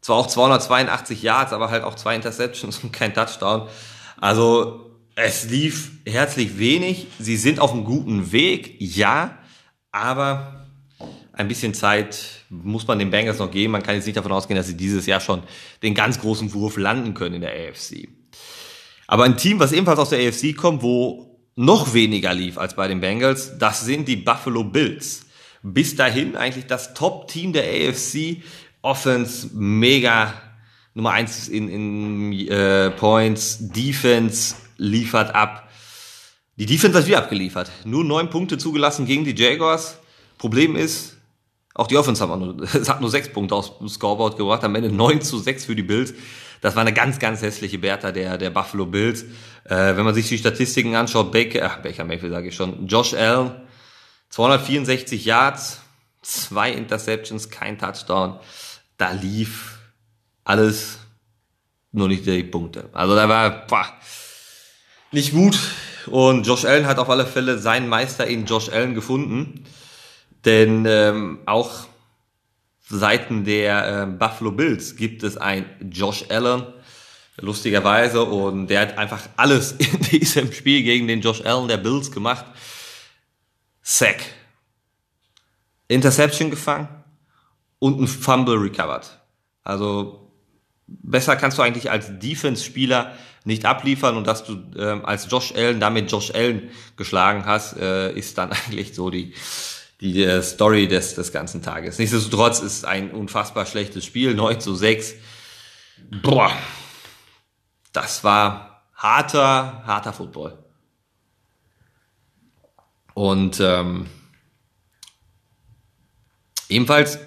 zwar 0.00 0.16
auch 0.16 0.26
282 0.26 1.22
Yards, 1.22 1.52
aber 1.52 1.70
halt 1.70 1.84
auch 1.84 1.94
zwei 1.94 2.14
Interceptions 2.14 2.82
und 2.82 2.92
kein 2.92 3.14
Touchdown. 3.14 3.68
Also 4.20 4.96
es 5.14 5.44
lief 5.44 5.90
herzlich 6.06 6.58
wenig. 6.58 7.08
Sie 7.18 7.36
sind 7.36 7.58
auf 7.58 7.72
einem 7.72 7.84
guten 7.84 8.30
Weg, 8.30 8.76
ja, 8.78 9.38
aber 9.90 10.57
ein 11.38 11.48
bisschen 11.48 11.72
Zeit 11.72 12.42
muss 12.50 12.86
man 12.86 12.98
den 12.98 13.10
Bengals 13.10 13.38
noch 13.38 13.50
geben. 13.50 13.72
Man 13.72 13.82
kann 13.82 13.94
jetzt 13.94 14.06
nicht 14.06 14.16
davon 14.16 14.32
ausgehen, 14.32 14.56
dass 14.56 14.66
sie 14.66 14.76
dieses 14.76 15.06
Jahr 15.06 15.20
schon 15.20 15.42
den 15.82 15.94
ganz 15.94 16.20
großen 16.20 16.52
Wurf 16.52 16.76
landen 16.76 17.14
können 17.14 17.36
in 17.36 17.40
der 17.42 17.52
AFC. 17.52 18.08
Aber 19.06 19.24
ein 19.24 19.36
Team, 19.36 19.60
was 19.60 19.72
ebenfalls 19.72 20.00
aus 20.00 20.10
der 20.10 20.26
AFC 20.26 20.56
kommt, 20.56 20.82
wo 20.82 21.40
noch 21.54 21.94
weniger 21.94 22.34
lief 22.34 22.58
als 22.58 22.74
bei 22.74 22.88
den 22.88 23.00
Bengals, 23.00 23.56
das 23.58 23.84
sind 23.84 24.08
die 24.08 24.16
Buffalo 24.16 24.64
Bills. 24.64 25.26
Bis 25.62 25.94
dahin 25.94 26.36
eigentlich 26.36 26.66
das 26.66 26.94
Top-Team 26.94 27.52
der 27.52 27.64
AFC. 27.64 28.42
Offense 28.82 29.50
mega 29.54 30.34
Nummer 30.94 31.12
eins 31.12 31.46
in, 31.46 31.68
in 31.68 32.48
äh, 32.48 32.90
Points, 32.90 33.58
Defense 33.60 34.56
liefert 34.76 35.34
ab. 35.34 35.68
Die 36.56 36.66
Defense 36.66 36.98
hat 36.98 37.06
wieder 37.06 37.18
abgeliefert. 37.18 37.70
Nur 37.84 38.04
neun 38.04 38.30
Punkte 38.30 38.58
zugelassen 38.58 39.06
gegen 39.06 39.24
die 39.24 39.36
Jaguars. 39.36 39.98
Problem 40.38 40.74
ist, 40.74 41.17
auch 41.78 41.86
die 41.86 41.96
Offense 41.96 42.26
haben 42.26 42.40
nur, 42.40 42.68
hat 42.88 43.00
nur 43.00 43.08
sechs 43.08 43.28
Punkte 43.32 43.60
dem 43.78 43.88
Scoreboard 43.88 44.36
gebracht, 44.36 44.64
am 44.64 44.74
Ende 44.74 44.90
9 44.90 45.22
zu 45.22 45.38
6 45.38 45.64
für 45.64 45.76
die 45.76 45.84
Bills. 45.84 46.12
Das 46.60 46.74
war 46.74 46.80
eine 46.80 46.92
ganz, 46.92 47.20
ganz 47.20 47.40
hässliche 47.40 47.78
Bertha 47.78 48.10
der, 48.10 48.36
der 48.36 48.50
Buffalo 48.50 48.84
Bills. 48.84 49.22
Äh, 49.64 49.96
wenn 49.96 50.04
man 50.04 50.12
sich 50.12 50.28
die 50.28 50.38
Statistiken 50.38 50.96
anschaut, 50.96 51.30
Baker, 51.30 51.70
ach, 51.70 51.80
Baker 51.80 52.04
Mayfield 52.04 52.32
sage 52.32 52.48
ich 52.48 52.56
schon, 52.56 52.88
Josh 52.88 53.14
Allen, 53.14 53.52
264 54.30 55.24
Yards, 55.24 55.80
zwei 56.20 56.72
Interceptions, 56.72 57.48
kein 57.48 57.78
Touchdown. 57.78 58.40
Da 58.96 59.12
lief 59.12 59.78
alles 60.42 60.98
nur 61.92 62.08
nicht 62.08 62.26
die 62.26 62.42
Punkte. 62.42 62.88
Also 62.92 63.14
da 63.14 63.28
war 63.28 63.66
boah, 63.68 63.86
nicht 65.12 65.32
gut. 65.32 65.56
Und 66.06 66.44
Josh 66.44 66.64
Allen 66.64 66.86
hat 66.86 66.98
auf 66.98 67.08
alle 67.08 67.24
Fälle 67.24 67.58
seinen 67.58 67.88
Meister 67.88 68.26
in 68.26 68.46
Josh 68.46 68.68
Allen 68.68 68.96
gefunden. 68.96 69.64
Denn 70.48 70.86
ähm, 70.86 71.40
auch 71.44 71.88
Seiten 72.88 73.44
der 73.44 74.04
äh, 74.04 74.06
Buffalo 74.06 74.50
Bills 74.50 74.96
gibt 74.96 75.22
es 75.22 75.36
ein 75.36 75.66
Josh 75.92 76.24
Allen, 76.30 76.64
lustigerweise, 77.36 78.22
und 78.24 78.68
der 78.68 78.80
hat 78.80 78.96
einfach 78.96 79.28
alles 79.36 79.72
in 79.78 80.00
diesem 80.00 80.50
Spiel 80.50 80.84
gegen 80.84 81.06
den 81.06 81.20
Josh 81.20 81.42
Allen 81.44 81.68
der 81.68 81.76
Bills 81.76 82.10
gemacht. 82.10 82.46
Sack, 83.82 84.24
Interception 85.86 86.48
gefangen 86.48 86.88
und 87.78 88.00
ein 88.00 88.08
Fumble 88.08 88.56
recovered. 88.56 89.18
Also 89.64 90.32
besser 90.86 91.36
kannst 91.36 91.58
du 91.58 91.62
eigentlich 91.62 91.90
als 91.90 92.18
Defense-Spieler 92.18 93.12
nicht 93.44 93.66
abliefern 93.66 94.16
und 94.16 94.26
dass 94.26 94.44
du 94.44 94.56
ähm, 94.78 95.04
als 95.04 95.30
Josh 95.30 95.52
Allen 95.54 95.78
damit 95.78 96.10
Josh 96.10 96.30
Allen 96.34 96.70
geschlagen 96.96 97.44
hast, 97.44 97.76
äh, 97.76 98.14
ist 98.14 98.38
dann 98.38 98.50
eigentlich 98.66 98.94
so 98.94 99.10
die 99.10 99.34
die 100.00 100.22
äh, 100.22 100.42
Story 100.42 100.86
des, 100.86 101.14
des 101.14 101.32
ganzen 101.32 101.62
Tages. 101.62 101.98
Nichtsdestotrotz 101.98 102.60
ist 102.60 102.84
ein 102.84 103.10
unfassbar 103.10 103.66
schlechtes 103.66 104.04
Spiel, 104.04 104.34
9 104.34 104.60
zu 104.60 104.74
6. 104.74 105.14
Boah, 106.22 106.52
das 107.92 108.22
war 108.22 108.84
harter, 108.94 109.82
harter 109.84 110.12
Football. 110.12 110.58
Und 113.14 113.58
ähm, 113.60 114.06
ebenfalls, 116.68 117.18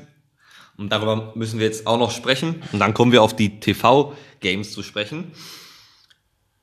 und 0.77 0.89
darüber 0.89 1.33
müssen 1.35 1.59
wir 1.59 1.65
jetzt 1.65 1.85
auch 1.85 1.97
noch 1.97 2.11
sprechen, 2.11 2.63
und 2.71 2.79
dann 2.79 2.93
kommen 2.93 3.11
wir 3.11 3.21
auf 3.21 3.35
die 3.35 3.59
TV-Games 3.59 4.71
zu 4.71 4.83
sprechen. 4.83 5.33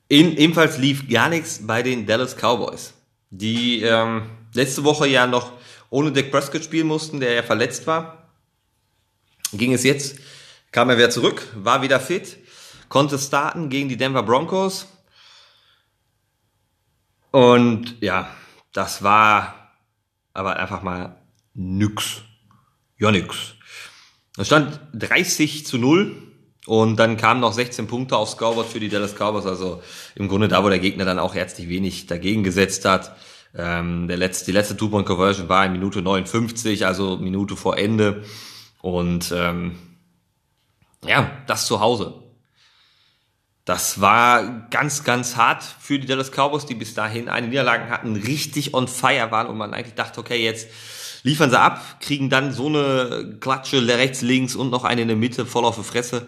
In, 0.09 0.35
ebenfalls 0.39 0.79
lief 0.79 1.07
gar 1.11 1.29
nichts 1.29 1.67
bei 1.67 1.83
den 1.83 2.07
Dallas 2.07 2.37
Cowboys, 2.37 2.95
die 3.29 3.83
ähm, 3.83 4.31
letzte 4.55 4.85
Woche 4.85 5.07
ja 5.07 5.27
noch 5.27 5.53
ohne 5.91 6.13
Dak 6.13 6.31
Prescott 6.31 6.65
spielen 6.65 6.87
mussten, 6.87 7.21
der 7.21 7.33
ja 7.33 7.43
verletzt 7.43 7.87
war. 7.87 8.31
Ging 9.53 9.73
es 9.73 9.85
jetzt, 9.85 10.19
kam 10.73 10.91
er 10.91 10.99
wieder 10.99 11.11
zurück, 11.11 11.47
war 11.55 11.83
wieder 11.83 12.01
fit, 12.01 12.37
konnte 12.89 13.19
starten 13.19 13.71
gegen 13.71 13.89
die 13.89 13.97
Denver 13.97 14.23
Broncos. 14.23 14.87
Und 17.31 17.97
ja, 18.01 18.35
das 18.73 19.03
war 19.03 19.73
aber 20.35 20.57
einfach 20.57 20.83
mal 20.83 21.17
nix. 21.55 22.23
Ja, 22.99 23.11
nix. 23.11 23.55
Es 24.37 24.47
stand 24.47 24.81
30 24.93 25.67
zu 25.67 25.79
0 25.79 26.15
und 26.67 26.97
dann 26.97 27.17
kamen 27.17 27.41
noch 27.41 27.53
16 27.53 27.87
Punkte 27.87 28.17
aufs 28.17 28.33
Scoreboard 28.33 28.69
für 28.69 28.81
die 28.81 28.89
Dallas 28.89 29.15
Cowboys. 29.15 29.47
Also 29.47 29.83
im 30.15 30.29
Grunde 30.29 30.49
da, 30.49 30.63
wo 30.63 30.69
der 30.69 30.79
Gegner 30.79 31.05
dann 31.05 31.19
auch 31.19 31.35
herzlich 31.35 31.69
wenig 31.69 32.07
dagegen 32.07 32.45
gesetzt 32.45 32.85
hat. 32.85 33.17
Ähm, 33.55 34.09
der 34.09 34.17
letzte, 34.17 34.47
die 34.47 34.53
letzte 34.53 34.77
Two-Point-Conversion 34.77 35.49
war 35.49 35.65
in 35.65 35.73
Minute 35.73 36.03
59, 36.03 36.87
also 36.87 37.17
Minute 37.17 37.57
vor 37.57 37.79
Ende. 37.79 38.25
Und 38.81 39.33
ähm, 39.35 39.77
ja, 41.05 41.31
das 41.47 41.67
zu 41.67 41.81
Hause. 41.81 42.15
Das 43.65 44.01
war 44.01 44.67
ganz, 44.71 45.05
ganz 45.05 45.37
hart 45.37 45.63
für 45.63 45.99
die 45.99 46.07
Dallas 46.07 46.31
Cowboys, 46.31 46.65
die 46.65 46.75
bis 46.75 46.95
dahin 46.95 47.29
eine 47.29 47.49
Niederlage 47.49 47.91
hatten, 47.91 48.17
richtig 48.17 48.73
on 48.73 48.89
fire 48.89 49.31
waren 49.31 49.47
und 49.47 49.59
man 49.59 49.75
eigentlich 49.75 49.95
dachte, 49.95 50.21
okay, 50.21 50.43
jetzt 50.43 50.69
liefern 51.23 51.51
sie 51.51 51.61
ab, 51.61 52.01
kriegen 52.01 52.31
dann 52.31 52.53
so 52.53 52.69
eine 52.69 53.37
Klatsche 53.41 53.87
rechts, 53.87 54.23
links 54.23 54.57
und 54.57 54.71
noch 54.71 54.85
eine 54.85 55.03
in 55.03 55.09
der 55.09 55.19
Mitte 55.19 55.45
voll 55.45 55.67
auf 55.67 55.77
die 55.77 55.83
Fresse. 55.83 56.27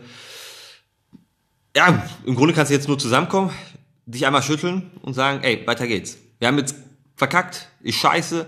Ja, 1.74 2.06
im 2.26 2.34
Grunde 2.34 2.52
kannst 2.52 2.70
du 2.70 2.74
jetzt 2.74 2.88
nur 2.88 2.98
zusammenkommen, 2.98 3.50
dich 4.04 4.26
einmal 4.26 4.42
schütteln 4.42 4.90
und 5.00 5.14
sagen, 5.14 5.42
ey, 5.42 5.66
weiter 5.66 5.86
geht's. 5.86 6.18
Wir 6.40 6.48
haben 6.48 6.58
jetzt 6.58 6.74
verkackt, 7.20 7.68
ist 7.82 7.98
scheiße, 7.98 8.46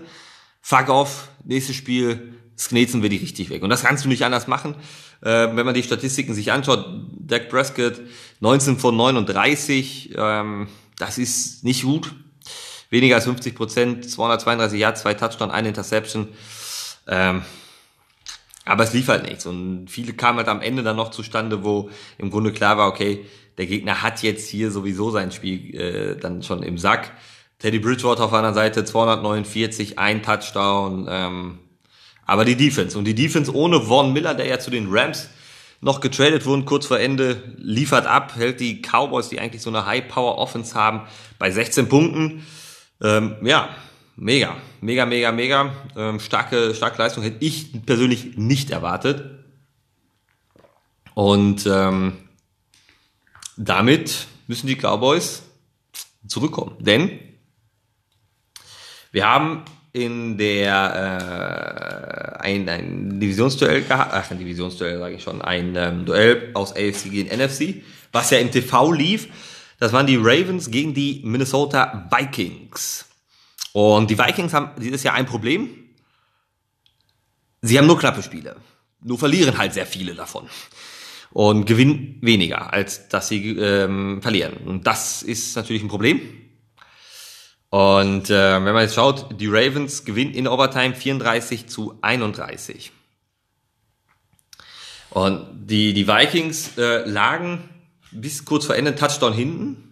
fuck 0.59 0.89
off, 0.89 1.27
nächstes 1.43 1.75
Spiel, 1.75 2.33
sknetzen 2.57 3.03
wir 3.03 3.09
die 3.09 3.17
richtig 3.17 3.51
weg. 3.51 3.61
Und 3.61 3.69
das 3.69 3.83
kannst 3.83 4.03
du 4.03 4.09
nicht 4.09 4.25
anders 4.25 4.47
machen. 4.47 4.73
Äh, 5.21 5.55
wenn 5.55 5.63
man 5.63 5.75
die 5.75 5.83
Statistiken 5.83 6.33
sich 6.33 6.51
anschaut, 6.51 6.83
Dak 7.19 7.49
Prescott 7.49 8.01
19 8.39 8.79
von 8.79 8.97
39, 8.97 10.15
ähm, 10.17 10.69
das 10.97 11.19
ist 11.19 11.63
nicht 11.63 11.83
gut. 11.83 12.15
Weniger 12.89 13.15
als 13.15 13.25
50 13.25 13.53
Prozent, 13.53 14.09
232 14.09 14.79
Yards, 14.79 15.01
zwei 15.01 15.13
Touchdown, 15.13 15.51
eine 15.51 15.67
Interception. 15.67 16.29
Ähm, 17.07 17.43
aber 18.65 18.85
es 18.85 18.93
lief 18.93 19.07
halt 19.07 19.23
nichts. 19.23 19.45
Und 19.45 19.87
viele 19.87 20.13
kamen 20.13 20.39
halt 20.39 20.47
am 20.47 20.61
Ende 20.61 20.81
dann 20.81 20.95
noch 20.95 21.11
zustande, 21.11 21.63
wo 21.63 21.91
im 22.17 22.31
Grunde 22.31 22.51
klar 22.51 22.77
war, 22.77 22.87
okay, 22.87 23.23
der 23.59 23.67
Gegner 23.67 24.01
hat 24.01 24.23
jetzt 24.23 24.49
hier 24.49 24.71
sowieso 24.71 25.11
sein 25.11 25.31
Spiel 25.31 25.75
äh, 25.75 26.17
dann 26.17 26.41
schon 26.41 26.63
im 26.63 26.79
Sack. 26.79 27.11
Teddy 27.63 27.79
Bridgewater 27.79 28.25
auf 28.25 28.33
einer 28.33 28.53
Seite 28.53 28.83
249, 28.83 29.97
ein 29.97 30.21
Touchdown. 30.21 31.07
Ähm, 31.09 31.59
aber 32.25 32.43
die 32.43 32.57
Defense 32.57 32.97
und 32.97 33.05
die 33.05 33.15
Defense 33.15 33.55
ohne 33.55 33.79
Vaughn 33.79 34.11
Miller, 34.11 34.33
der 34.33 34.47
ja 34.47 34.59
zu 34.59 34.69
den 34.69 34.87
Rams 34.89 35.29
noch 35.79 36.01
getradet 36.01 36.45
wurden, 36.45 36.65
kurz 36.65 36.87
vor 36.87 36.99
Ende, 36.99 37.41
liefert 37.55 38.05
ab, 38.05 38.33
hält 38.35 38.59
die 38.59 38.81
Cowboys, 38.81 39.29
die 39.29 39.39
eigentlich 39.39 39.61
so 39.61 39.69
eine 39.69 39.85
High-Power-Offense 39.85 40.75
haben, 40.75 41.03
bei 41.39 41.51
16 41.51 41.87
Punkten. 41.87 42.45
Ähm, 43.01 43.37
ja, 43.43 43.69
mega, 44.17 44.57
mega, 44.81 45.05
mega, 45.05 45.31
mega. 45.31 45.71
Ähm, 45.95 46.19
starke, 46.19 46.75
starke 46.75 46.97
Leistung 47.01 47.23
hätte 47.23 47.37
ich 47.39 47.85
persönlich 47.85 48.35
nicht 48.35 48.71
erwartet. 48.71 49.23
Und 51.13 51.65
ähm, 51.65 52.17
damit 53.55 54.27
müssen 54.47 54.67
die 54.67 54.75
Cowboys 54.75 55.43
zurückkommen. 56.27 56.75
Denn 56.81 57.19
wir 59.13 59.27
haben 59.27 59.63
in 59.93 60.37
der 60.39 62.39
äh, 62.41 62.43
ein, 62.43 62.67
ein 62.67 63.19
Divisionsduell 63.19 63.83
gehabt, 63.83 64.11
ach 64.11 64.31
ein 64.31 64.39
Divisionsduell 64.39 64.97
sage 64.97 65.15
ich 65.15 65.23
schon, 65.23 65.41
ein 65.41 65.75
ähm, 65.75 66.05
Duell 66.05 66.49
aus 66.55 66.71
AFC 66.71 67.11
gegen 67.11 67.29
NFC, 67.29 67.83
was 68.11 68.31
ja 68.31 68.39
im 68.39 68.51
TV 68.51 68.91
lief. 68.91 69.27
Das 69.79 69.93
waren 69.93 70.07
die 70.07 70.17
Ravens 70.17 70.71
gegen 70.71 70.95
die 70.95 71.21
Minnesota 71.23 72.09
Vikings. 72.11 73.05
Und 73.71 74.09
die 74.09 74.17
Vikings 74.17 74.53
haben 74.53 74.71
dieses 74.81 75.03
Jahr 75.03 75.13
ein 75.13 75.27
Problem. 75.27 75.69
Sie 77.61 77.77
haben 77.77 77.85
nur 77.85 77.99
knappe 77.99 78.23
Spiele. 78.23 78.55
Nur 79.03 79.19
verlieren 79.19 79.57
halt 79.57 79.73
sehr 79.73 79.85
viele 79.85 80.15
davon. 80.15 80.49
Und 81.31 81.65
gewinnen 81.65 82.17
weniger, 82.21 82.73
als 82.73 83.09
dass 83.09 83.27
sie 83.27 83.57
ähm, 83.57 84.21
verlieren. 84.23 84.57
Und 84.65 84.87
das 84.87 85.21
ist 85.21 85.55
natürlich 85.55 85.83
ein 85.83 85.87
Problem. 85.87 86.42
Und 87.73 88.29
äh, 88.29 88.53
wenn 88.63 88.71
man 88.75 88.83
jetzt 88.83 88.93
schaut, 88.93 89.41
die 89.41 89.47
Ravens 89.47 90.05
gewinnen 90.05 90.35
in 90.35 90.47
Overtime 90.47 90.93
34 90.93 91.65
zu 91.65 91.97
31. 92.01 92.91
Und 95.09 95.47
die, 95.55 95.95
die 95.95 96.07
Vikings 96.07 96.77
äh, 96.77 97.03
lagen 97.09 97.67
bis 98.11 98.45
kurz 98.45 98.67
vor 98.67 98.75
Ende 98.75 98.93
Touchdown 98.93 99.33
hinten. 99.33 99.91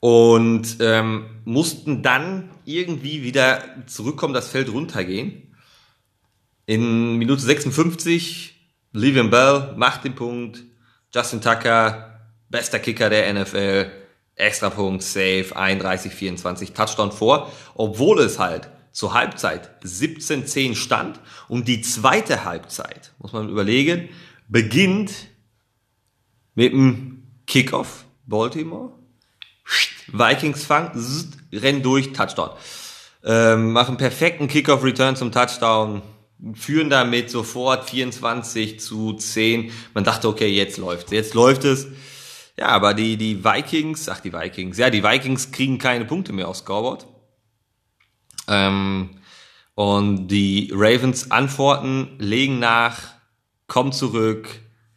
und 0.00 0.78
ähm, 0.80 1.26
mussten 1.44 2.02
dann 2.02 2.48
irgendwie 2.64 3.22
wieder 3.22 3.62
zurückkommen, 3.84 4.32
das 4.32 4.48
Feld 4.48 4.72
runtergehen. 4.72 5.54
In 6.64 7.18
Minute 7.18 7.42
56, 7.42 8.54
Le'Veon 8.94 9.28
Bell 9.28 9.74
macht 9.76 10.04
den 10.04 10.14
Punkt, 10.14 10.62
Justin 11.14 11.42
Tucker, 11.42 12.18
bester 12.48 12.78
Kicker 12.78 13.10
der 13.10 13.30
NFL, 13.34 14.07
Extrapunkt, 14.38 15.02
Save, 15.02 15.54
31, 15.54 16.12
24, 16.12 16.72
Touchdown 16.72 17.12
vor, 17.12 17.52
obwohl 17.74 18.20
es 18.20 18.38
halt 18.38 18.70
zur 18.92 19.14
Halbzeit 19.14 19.82
17-10 19.84 20.74
stand 20.74 21.20
und 21.48 21.68
die 21.68 21.82
zweite 21.82 22.44
Halbzeit, 22.44 23.12
muss 23.18 23.32
man 23.32 23.48
überlegen, 23.48 24.08
beginnt 24.48 25.12
mit 26.54 26.72
dem 26.72 27.22
Kickoff 27.46 28.04
Baltimore 28.26 28.98
Vikings 30.12 30.64
fangen, 30.64 30.90
rennen 31.52 31.82
durch, 31.82 32.12
Touchdown. 32.12 32.50
Ähm, 33.24 33.72
machen 33.72 33.96
perfekten 33.96 34.48
Kickoff-Return 34.48 35.16
zum 35.16 35.32
Touchdown, 35.32 36.02
führen 36.54 36.88
damit 36.88 37.30
sofort 37.30 37.90
24 37.90 38.80
zu 38.80 39.12
10. 39.14 39.70
Man 39.92 40.04
dachte, 40.04 40.28
okay, 40.28 40.48
jetzt 40.48 40.78
läuft 40.78 41.12
jetzt 41.12 41.34
läuft 41.34 41.64
es. 41.64 41.88
Ja, 42.58 42.68
aber 42.68 42.92
die, 42.92 43.16
die 43.16 43.44
Vikings, 43.44 44.08
ach 44.08 44.18
die 44.18 44.32
Vikings, 44.32 44.78
ja, 44.78 44.90
die 44.90 45.04
Vikings 45.04 45.52
kriegen 45.52 45.78
keine 45.78 46.04
Punkte 46.04 46.32
mehr 46.32 46.48
aufs 46.48 46.60
Scoreboard. 46.60 47.06
Ähm, 48.48 49.10
und 49.76 50.26
die 50.26 50.72
Ravens 50.74 51.30
antworten, 51.30 52.16
legen 52.18 52.58
nach, 52.58 52.98
kommen 53.68 53.92
zurück, 53.92 54.48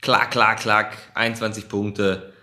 klack, 0.02 0.32
klack, 0.32 0.62
klack, 0.62 0.98
21 1.14 1.70
Punkte, 1.70 2.34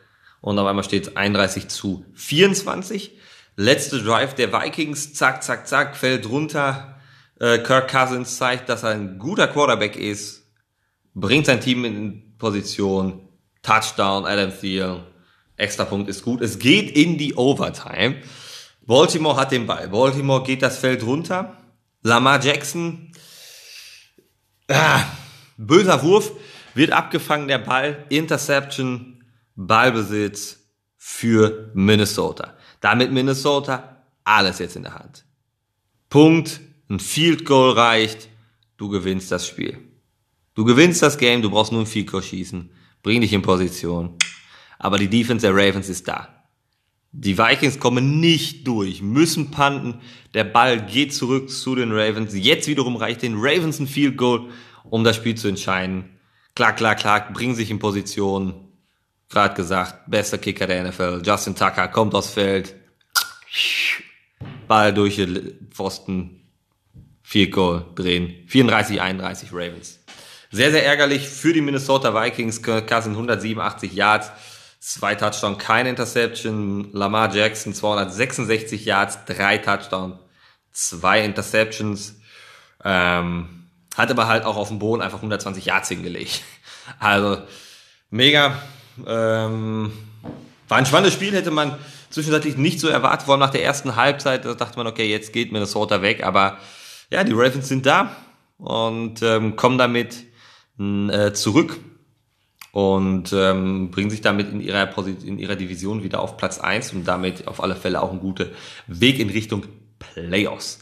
und 0.40 0.56
auf 0.58 0.66
einmal 0.68 0.84
steht 0.84 1.08
es 1.08 1.16
31 1.16 1.66
zu 1.66 2.04
24. 2.14 3.18
Letzte 3.56 4.00
Drive 4.00 4.34
der 4.34 4.52
Vikings, 4.52 5.14
zack, 5.14 5.42
zack, 5.42 5.66
zack, 5.66 5.96
fällt 5.96 6.28
runter. 6.28 7.00
Äh, 7.40 7.58
Kirk 7.58 7.90
Cousins 7.90 8.36
zeigt, 8.36 8.68
dass 8.68 8.84
er 8.84 8.90
ein 8.90 9.18
guter 9.18 9.48
Quarterback 9.48 9.96
ist, 9.96 10.48
bringt 11.14 11.46
sein 11.46 11.60
Team 11.60 11.84
in 11.84 12.36
Position, 12.38 13.27
Touchdown, 13.62 14.24
Adam 14.24 14.52
Thiel, 14.52 15.00
extra 15.56 15.84
Punkt 15.84 16.08
ist 16.08 16.22
gut. 16.22 16.40
Es 16.40 16.58
geht 16.58 16.90
in 16.96 17.18
die 17.18 17.34
Overtime. 17.34 18.22
Baltimore 18.86 19.36
hat 19.36 19.52
den 19.52 19.66
Ball. 19.66 19.88
Baltimore 19.88 20.42
geht 20.42 20.62
das 20.62 20.78
Feld 20.78 21.04
runter. 21.04 21.56
Lamar 22.02 22.42
Jackson, 22.42 23.12
ah, 24.68 25.04
böser 25.56 26.02
Wurf, 26.02 26.32
wird 26.74 26.92
abgefangen, 26.92 27.48
der 27.48 27.58
Ball, 27.58 28.06
Interception, 28.08 29.24
Ballbesitz 29.56 30.60
für 30.96 31.70
Minnesota. 31.74 32.56
Damit 32.80 33.12
Minnesota 33.12 34.04
alles 34.24 34.60
jetzt 34.60 34.76
in 34.76 34.84
der 34.84 34.94
Hand. 34.94 35.24
Punkt, 36.08 36.60
ein 36.88 37.00
Field 37.00 37.44
Goal 37.44 37.72
reicht, 37.72 38.28
du 38.76 38.88
gewinnst 38.88 39.32
das 39.32 39.46
Spiel. 39.46 39.78
Du 40.54 40.64
gewinnst 40.64 41.02
das 41.02 41.18
Game, 41.18 41.42
du 41.42 41.50
brauchst 41.50 41.72
nur 41.72 41.82
ein 41.82 41.86
Field 41.86 42.10
Goal 42.10 42.22
schießen, 42.22 42.70
bring 43.02 43.20
dich 43.20 43.32
in 43.32 43.42
Position. 43.42 44.16
Aber 44.78 44.98
die 44.98 45.08
Defense 45.08 45.46
der 45.46 45.54
Ravens 45.54 45.88
ist 45.88 46.08
da. 46.08 46.44
Die 47.10 47.38
Vikings 47.38 47.80
kommen 47.80 48.20
nicht 48.20 48.66
durch, 48.66 49.02
müssen 49.02 49.50
panten. 49.50 50.00
Der 50.34 50.44
Ball 50.44 50.84
geht 50.84 51.14
zurück 51.14 51.50
zu 51.50 51.74
den 51.74 51.90
Ravens. 51.90 52.34
Jetzt 52.34 52.68
wiederum 52.68 52.96
reicht 52.96 53.22
den 53.22 53.36
Ravens 53.36 53.80
ein 53.80 53.86
Field 53.86 54.16
Goal, 54.16 54.50
um 54.84 55.04
das 55.04 55.16
Spiel 55.16 55.34
zu 55.34 55.48
entscheiden. 55.48 56.18
Klar, 56.54 56.74
klar, 56.74 56.94
klar, 56.94 57.32
bringen 57.32 57.54
sich 57.54 57.70
in 57.70 57.78
Position 57.78 58.68
gerade 59.28 59.54
gesagt, 59.54 60.10
bester 60.10 60.38
Kicker 60.38 60.66
der 60.66 60.88
NFL, 60.88 61.22
Justin 61.24 61.54
Tucker 61.54 61.88
kommt 61.88 62.14
aufs 62.14 62.30
Feld, 62.30 62.74
Ball 64.66 64.92
durch 64.92 65.16
den 65.16 65.68
Pfosten, 65.70 66.48
Field 67.22 67.52
Goal 67.52 67.84
drehen, 67.94 68.46
34, 68.46 69.00
31 69.00 69.52
Ravens. 69.52 69.97
Sehr, 70.50 70.70
sehr 70.70 70.86
ärgerlich 70.86 71.28
für 71.28 71.52
die 71.52 71.60
Minnesota 71.60 72.14
Vikings, 72.14 72.62
Cousins 72.62 73.16
187 73.16 73.92
Yards, 73.92 74.32
zwei 74.80 75.14
Touchdown, 75.14 75.58
keine 75.58 75.90
Interception, 75.90 76.90
Lamar 76.92 77.34
Jackson 77.34 77.74
266 77.74 78.86
Yards, 78.86 79.18
drei 79.26 79.58
Touchdown, 79.58 80.18
zwei 80.72 81.22
Interceptions, 81.22 82.18
ähm, 82.82 83.68
hat 83.94 84.10
aber 84.10 84.26
halt 84.26 84.44
auch 84.44 84.56
auf 84.56 84.68
dem 84.68 84.78
Boden 84.78 85.02
einfach 85.02 85.18
120 85.18 85.64
Yards 85.64 85.88
hingelegt. 85.88 86.42
Also 86.98 87.42
mega, 88.08 88.62
ähm, 89.06 89.92
war 90.68 90.78
ein 90.78 90.86
spannendes 90.86 91.12
Spiel, 91.12 91.34
hätte 91.34 91.50
man 91.50 91.76
zwischenzeitlich 92.08 92.56
nicht 92.56 92.80
so 92.80 92.88
erwartet, 92.88 93.26
vor 93.26 93.34
allem 93.34 93.40
nach 93.40 93.50
der 93.50 93.62
ersten 93.62 93.94
Halbzeit, 93.94 94.46
da 94.46 94.54
dachte 94.54 94.78
man, 94.78 94.86
okay, 94.86 95.06
jetzt 95.06 95.34
geht 95.34 95.52
Minnesota 95.52 96.00
weg, 96.00 96.24
aber 96.24 96.56
ja, 97.10 97.24
die 97.24 97.34
Ravens 97.34 97.68
sind 97.68 97.84
da 97.84 98.16
und 98.56 99.20
ähm, 99.20 99.56
kommen 99.56 99.76
damit 99.76 100.27
äh, 100.78 101.32
zurück 101.32 101.78
und 102.72 103.32
ähm, 103.32 103.90
bringen 103.90 104.10
sich 104.10 104.20
damit 104.20 104.52
in 104.52 104.60
ihrer, 104.60 104.88
in 105.24 105.38
ihrer 105.38 105.56
Division 105.56 106.02
wieder 106.02 106.20
auf 106.20 106.36
Platz 106.36 106.58
eins 106.58 106.92
und 106.92 107.06
damit 107.06 107.48
auf 107.48 107.62
alle 107.62 107.76
Fälle 107.76 108.02
auch 108.02 108.12
ein 108.12 108.20
guter 108.20 108.46
Weg 108.86 109.18
in 109.18 109.30
Richtung 109.30 109.66
Playoffs. 109.98 110.80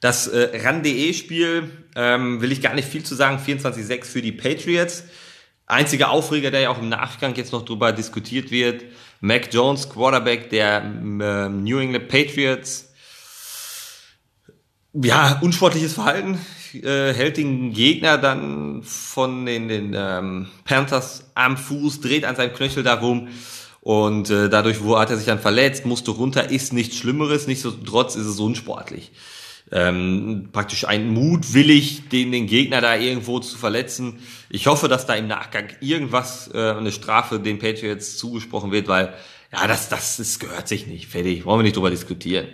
Das 0.00 0.28
äh, 0.28 0.60
RAN.de-Spiel 0.62 1.70
ähm, 1.96 2.40
will 2.40 2.52
ich 2.52 2.62
gar 2.62 2.74
nicht 2.74 2.88
viel 2.88 3.02
zu 3.02 3.14
sagen, 3.14 3.38
24-6 3.44 4.04
für 4.04 4.22
die 4.22 4.32
Patriots. 4.32 5.04
Einziger 5.66 6.10
Aufreger, 6.10 6.50
der 6.50 6.60
ja 6.60 6.70
auch 6.70 6.78
im 6.78 6.88
Nachgang 6.88 7.34
jetzt 7.34 7.52
noch 7.52 7.64
drüber 7.64 7.92
diskutiert 7.92 8.50
wird, 8.50 8.84
Mac 9.20 9.52
Jones, 9.52 9.90
Quarterback 9.90 10.50
der 10.50 10.82
äh, 10.82 11.48
New 11.48 11.78
England 11.78 12.08
Patriots. 12.08 12.92
Ja, 14.94 15.38
unsportliches 15.42 15.92
Verhalten, 15.92 16.38
äh, 16.74 17.12
hält 17.12 17.36
den 17.36 17.72
Gegner 17.72 18.18
dann 18.18 18.82
von 18.82 19.46
den, 19.46 19.68
den 19.68 19.94
ähm, 19.96 20.48
Panthers 20.64 21.30
am 21.34 21.56
Fuß, 21.56 22.00
dreht 22.00 22.24
an 22.24 22.36
seinem 22.36 22.52
Knöchel 22.54 22.82
darum 22.82 23.28
und 23.80 24.30
äh, 24.30 24.48
dadurch 24.48 24.82
wo 24.82 24.98
hat 24.98 25.10
er 25.10 25.16
sich 25.16 25.26
dann 25.26 25.38
verletzt, 25.38 25.86
musste 25.86 26.10
runter, 26.10 26.50
ist 26.50 26.72
nichts 26.72 26.96
Schlimmeres, 26.96 27.46
nichtsdestotrotz 27.46 28.16
ist 28.16 28.26
es 28.26 28.40
unsportlich 28.40 29.12
ähm, 29.70 30.48
praktisch 30.52 30.86
ein 30.86 31.12
mutwillig, 31.12 32.08
den, 32.08 32.32
den 32.32 32.46
Gegner 32.46 32.80
da 32.80 32.96
irgendwo 32.96 33.38
zu 33.40 33.58
verletzen. 33.58 34.18
Ich 34.50 34.66
hoffe, 34.66 34.88
dass 34.88 35.06
da 35.06 35.14
im 35.14 35.26
Nachgang 35.26 35.68
irgendwas, 35.80 36.50
äh, 36.54 36.72
eine 36.72 36.92
Strafe 36.92 37.38
den 37.38 37.58
Patriots 37.58 38.16
zugesprochen 38.16 38.72
wird, 38.72 38.88
weil 38.88 39.14
ja, 39.52 39.66
das, 39.66 39.88
das, 39.88 40.18
das 40.18 40.38
gehört 40.38 40.68
sich 40.68 40.86
nicht. 40.86 41.08
Fertig. 41.08 41.44
Wollen 41.44 41.60
wir 41.60 41.64
nicht 41.64 41.76
drüber 41.76 41.90
diskutieren. 41.90 42.46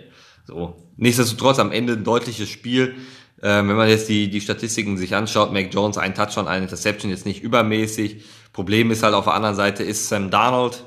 So. 0.45 0.75
Nichtsdestotrotz 0.97 1.59
am 1.59 1.71
Ende 1.71 1.93
ein 1.93 2.03
deutliches 2.03 2.49
Spiel. 2.49 2.95
Ähm, 3.41 3.69
wenn 3.69 3.75
man 3.75 3.89
jetzt 3.89 4.07
die, 4.07 4.29
die 4.29 4.41
Statistiken 4.41 4.97
sich 4.97 5.15
anschaut, 5.15 5.51
Mac 5.51 5.73
Jones, 5.73 5.97
ein 5.97 6.15
Touchdown, 6.15 6.47
eine 6.47 6.63
Interception, 6.63 7.11
jetzt 7.11 7.25
nicht 7.25 7.43
übermäßig. 7.43 8.23
Problem 8.53 8.91
ist 8.91 9.03
halt 9.03 9.13
auf 9.13 9.25
der 9.25 9.33
anderen 9.33 9.55
Seite 9.55 9.83
ist 9.83 10.07
Sam 10.07 10.31
Darnold, 10.31 10.85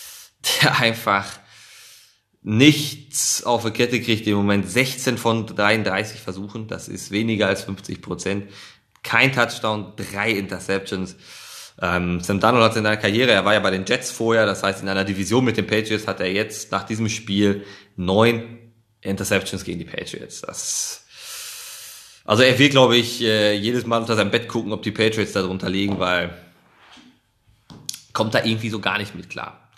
der 0.62 0.78
einfach 0.78 1.26
nichts 2.42 3.42
auf 3.42 3.62
der 3.62 3.72
Kette 3.72 4.00
kriegt 4.00 4.26
im 4.26 4.36
Moment 4.36 4.70
16 4.70 5.18
von 5.18 5.46
33 5.46 6.20
Versuchen, 6.20 6.68
das 6.68 6.88
ist 6.88 7.10
weniger 7.10 7.48
als 7.48 7.64
50 7.64 8.00
Prozent. 8.00 8.50
Kein 9.02 9.32
Touchdown, 9.32 9.92
drei 9.96 10.30
Interceptions. 10.30 11.16
Ähm, 11.80 12.20
Sam 12.20 12.40
Darnold 12.40 12.64
hat 12.64 12.76
in 12.76 12.84
seiner 12.84 12.96
Karriere, 12.96 13.32
er 13.32 13.44
war 13.44 13.54
ja 13.54 13.60
bei 13.60 13.70
den 13.70 13.84
Jets 13.84 14.10
vorher, 14.10 14.46
das 14.46 14.62
heißt 14.62 14.82
in 14.82 14.88
einer 14.88 15.04
Division 15.04 15.44
mit 15.44 15.56
den 15.56 15.66
Patriots 15.66 16.06
hat 16.06 16.20
er 16.20 16.30
jetzt 16.32 16.72
nach 16.72 16.84
diesem 16.84 17.08
Spiel 17.08 17.64
neun 17.96 18.58
Interceptions 19.00 19.64
gegen 19.64 19.78
die 19.78 19.84
Patriots. 19.84 20.40
Das 20.40 21.04
also 22.28 22.42
er 22.42 22.58
will, 22.58 22.68
glaube 22.68 22.98
ich, 22.98 23.22
äh, 23.22 23.54
jedes 23.54 23.86
Mal 23.86 23.96
unter 23.96 24.14
seinem 24.14 24.30
Bett 24.30 24.48
gucken, 24.48 24.74
ob 24.74 24.82
die 24.82 24.90
Patriots 24.90 25.32
da 25.32 25.40
drunter 25.40 25.70
liegen, 25.70 25.98
weil 25.98 26.36
kommt 28.12 28.34
da 28.34 28.44
irgendwie 28.44 28.68
so 28.68 28.80
gar 28.80 28.98
nicht 28.98 29.14
mit 29.14 29.30
klar. 29.30 29.70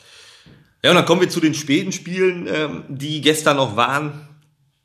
Ja, 0.82 0.90
und 0.90 0.96
dann 0.96 1.04
kommen 1.04 1.20
wir 1.20 1.28
zu 1.28 1.38
den 1.38 1.54
späten 1.54 1.92
Spielen, 1.92 2.48
ähm, 2.52 2.82
die 2.88 3.20
gestern 3.20 3.58
noch 3.58 3.76
waren. 3.76 4.26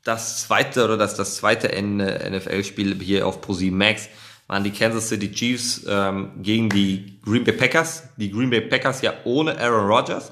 Das 0.04 0.42
zweite 0.42 0.84
oder 0.84 0.96
das, 0.96 1.16
das 1.16 1.34
zweite 1.34 1.70
NFL-Spiel 1.76 3.02
hier 3.02 3.26
auf 3.26 3.44
Pro7 3.44 3.72
Max 3.72 4.08
waren 4.46 4.62
die 4.62 4.70
Kansas 4.70 5.08
City 5.08 5.32
Chiefs 5.32 5.84
ähm, 5.88 6.34
gegen 6.42 6.68
die 6.68 7.18
Green 7.24 7.42
Bay 7.42 7.52
Packers. 7.52 8.04
Die 8.16 8.30
Green 8.30 8.50
Bay 8.50 8.60
Packers 8.60 9.02
ja 9.02 9.12
ohne 9.24 9.58
Aaron 9.58 9.90
Rodgers, 9.90 10.30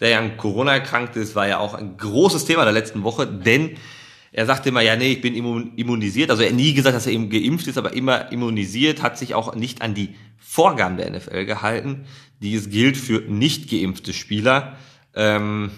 der 0.00 0.08
ja 0.08 0.18
an 0.18 0.36
Corona 0.36 0.72
erkrankt 0.72 1.14
ist, 1.14 1.36
war 1.36 1.46
ja 1.46 1.58
auch 1.58 1.74
ein 1.74 1.96
großes 1.96 2.44
Thema 2.44 2.64
der 2.64 2.72
letzten 2.72 3.04
Woche, 3.04 3.28
denn 3.28 3.76
er 4.32 4.46
sagte 4.46 4.70
immer, 4.70 4.80
ja, 4.80 4.96
nee, 4.96 5.12
ich 5.12 5.20
bin 5.20 5.34
immunisiert. 5.34 6.30
Also 6.30 6.42
er 6.42 6.48
hat 6.48 6.56
nie 6.56 6.72
gesagt, 6.72 6.96
dass 6.96 7.06
er 7.06 7.12
eben 7.12 7.28
geimpft 7.28 7.66
ist, 7.66 7.76
aber 7.76 7.92
immer 7.92 8.32
immunisiert, 8.32 9.02
hat 9.02 9.18
sich 9.18 9.34
auch 9.34 9.54
nicht 9.54 9.82
an 9.82 9.94
die 9.94 10.14
Vorgaben 10.38 10.96
der 10.96 11.10
NFL 11.10 11.44
gehalten, 11.44 12.06
die 12.40 12.54
es 12.54 12.70
gilt 12.70 12.96
für 12.96 13.20
nicht 13.20 13.70
geimpfte 13.70 14.14
Spieler. 14.14 14.78
Ähm, 15.14 15.70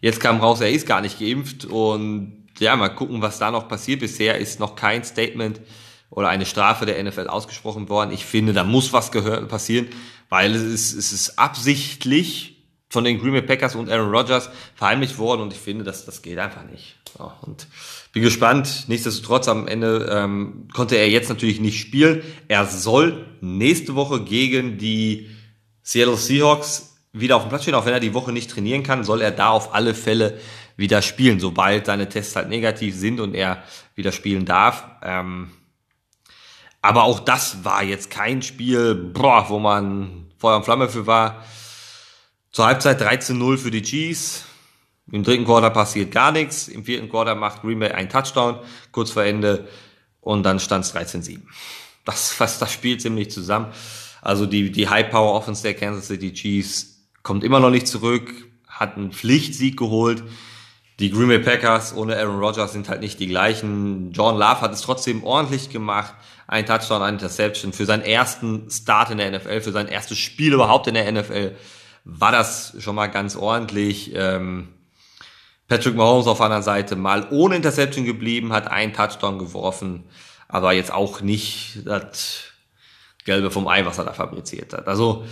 jetzt 0.00 0.20
kam 0.20 0.40
raus, 0.40 0.60
er 0.60 0.70
ist 0.70 0.86
gar 0.86 1.00
nicht 1.00 1.18
geimpft 1.18 1.64
und 1.64 2.44
ja, 2.58 2.76
mal 2.76 2.90
gucken, 2.90 3.22
was 3.22 3.38
da 3.38 3.50
noch 3.50 3.66
passiert. 3.66 4.00
Bisher 4.00 4.36
ist 4.36 4.60
noch 4.60 4.76
kein 4.76 5.02
Statement 5.02 5.62
oder 6.10 6.28
eine 6.28 6.44
Strafe 6.44 6.84
der 6.84 7.02
NFL 7.02 7.28
ausgesprochen 7.28 7.88
worden. 7.88 8.10
Ich 8.12 8.26
finde, 8.26 8.52
da 8.52 8.64
muss 8.64 8.92
was 8.92 9.10
passieren, 9.10 9.88
weil 10.28 10.54
es 10.54 10.62
ist, 10.62 10.92
es 10.92 11.12
ist 11.12 11.38
absichtlich 11.38 12.57
von 12.90 13.04
den 13.04 13.20
Green 13.20 13.32
Bay 13.32 13.42
Packers 13.42 13.74
und 13.74 13.90
Aaron 13.90 14.14
Rodgers 14.14 14.48
verheimlicht 14.74 15.18
worden 15.18 15.42
und 15.42 15.52
ich 15.52 15.58
finde, 15.58 15.84
dass 15.84 16.06
das 16.06 16.22
geht 16.22 16.38
einfach 16.38 16.64
nicht. 16.64 16.96
Ja, 17.18 17.36
und 17.42 17.66
bin 18.12 18.22
gespannt. 18.22 18.84
Nichtsdestotrotz 18.88 19.48
am 19.48 19.66
Ende 19.66 20.08
ähm, 20.10 20.68
konnte 20.72 20.96
er 20.96 21.08
jetzt 21.10 21.28
natürlich 21.28 21.60
nicht 21.60 21.80
spielen. 21.80 22.22
Er 22.48 22.66
soll 22.66 23.26
nächste 23.40 23.94
Woche 23.94 24.22
gegen 24.22 24.78
die 24.78 25.28
Seattle 25.82 26.16
Seahawks 26.16 26.96
wieder 27.12 27.36
auf 27.36 27.42
dem 27.42 27.48
Platz 27.48 27.62
stehen, 27.62 27.74
auch 27.74 27.86
wenn 27.86 27.94
er 27.94 28.00
die 28.00 28.14
Woche 28.14 28.32
nicht 28.32 28.50
trainieren 28.50 28.82
kann, 28.82 29.04
soll 29.04 29.20
er 29.20 29.30
da 29.30 29.48
auf 29.50 29.74
alle 29.74 29.94
Fälle 29.94 30.38
wieder 30.76 31.02
spielen, 31.02 31.40
sobald 31.40 31.86
seine 31.86 32.08
Tests 32.08 32.36
halt 32.36 32.48
negativ 32.48 32.94
sind 32.94 33.20
und 33.20 33.34
er 33.34 33.62
wieder 33.94 34.12
spielen 34.12 34.44
darf. 34.44 34.84
Ähm, 35.02 35.50
aber 36.80 37.04
auch 37.04 37.20
das 37.20 37.64
war 37.64 37.82
jetzt 37.82 38.10
kein 38.10 38.42
Spiel, 38.42 38.94
boah, 38.94 39.46
wo 39.48 39.58
man 39.58 40.30
Feuer 40.38 40.56
und 40.56 40.64
Flamme 40.64 40.88
für 40.88 41.06
war. 41.06 41.44
Zur 42.50 42.66
Halbzeit 42.66 43.00
13-0 43.00 43.58
für 43.58 43.70
die 43.70 43.82
Chiefs. 43.82 44.44
Im 45.10 45.22
dritten 45.22 45.44
Quarter 45.44 45.70
passiert 45.70 46.12
gar 46.12 46.32
nichts. 46.32 46.68
Im 46.68 46.84
vierten 46.84 47.08
Quarter 47.08 47.34
macht 47.34 47.62
Green 47.62 47.78
Bay 47.78 47.92
einen 47.92 48.08
Touchdown, 48.08 48.58
kurz 48.92 49.10
vor 49.10 49.24
Ende. 49.24 49.68
Und 50.20 50.42
dann 50.42 50.60
stand 50.60 50.84
es 50.84 50.94
13-7. 50.94 51.40
Das 52.04 52.32
fasst 52.32 52.60
das 52.62 52.72
Spiel 52.72 52.98
ziemlich 52.98 53.30
zusammen. 53.30 53.72
Also 54.20 54.46
die, 54.46 54.70
die 54.70 54.88
High-Power 54.88 55.34
Offense 55.34 55.62
der 55.62 55.74
Kansas 55.74 56.08
City 56.08 56.32
Chiefs 56.32 57.06
kommt 57.22 57.44
immer 57.44 57.60
noch 57.60 57.70
nicht 57.70 57.86
zurück, 57.86 58.32
hat 58.66 58.96
einen 58.96 59.12
Pflichtsieg 59.12 59.76
geholt. 59.76 60.22
Die 60.98 61.10
Green 61.10 61.28
Bay 61.28 61.38
Packers 61.38 61.94
ohne 61.94 62.16
Aaron 62.16 62.40
Rodgers 62.40 62.72
sind 62.72 62.88
halt 62.88 63.00
nicht 63.00 63.20
die 63.20 63.28
gleichen. 63.28 64.10
John 64.12 64.36
Love 64.36 64.60
hat 64.60 64.72
es 64.72 64.80
trotzdem 64.80 65.22
ordentlich 65.22 65.70
gemacht. 65.70 66.14
Ein 66.48 66.66
Touchdown, 66.66 67.02
ein 67.02 67.14
Interception 67.14 67.72
für 67.72 67.86
seinen 67.86 68.02
ersten 68.02 68.68
Start 68.70 69.10
in 69.10 69.18
der 69.18 69.38
NFL, 69.38 69.60
für 69.60 69.70
sein 69.70 69.86
erstes 69.86 70.18
Spiel 70.18 70.54
überhaupt 70.54 70.88
in 70.88 70.94
der 70.94 71.12
NFL 71.12 71.54
war 72.04 72.32
das 72.32 72.74
schon 72.78 72.94
mal 72.94 73.08
ganz 73.08 73.36
ordentlich. 73.36 74.12
Ähm, 74.14 74.68
Patrick 75.68 75.94
Mahomes 75.94 76.26
auf 76.26 76.40
einer 76.40 76.62
Seite 76.62 76.96
mal 76.96 77.28
ohne 77.30 77.56
Interception 77.56 78.04
geblieben, 78.04 78.52
hat 78.52 78.68
einen 78.68 78.94
Touchdown 78.94 79.38
geworfen, 79.38 80.04
aber 80.48 80.72
jetzt 80.72 80.92
auch 80.92 81.20
nicht 81.20 81.82
das 81.84 82.44
Gelbe 83.24 83.50
vom 83.50 83.68
Ei, 83.68 83.84
was 83.84 83.98
er 83.98 84.04
da 84.04 84.14
fabriziert 84.14 84.72
hat. 84.72 84.88
Also 84.88 85.26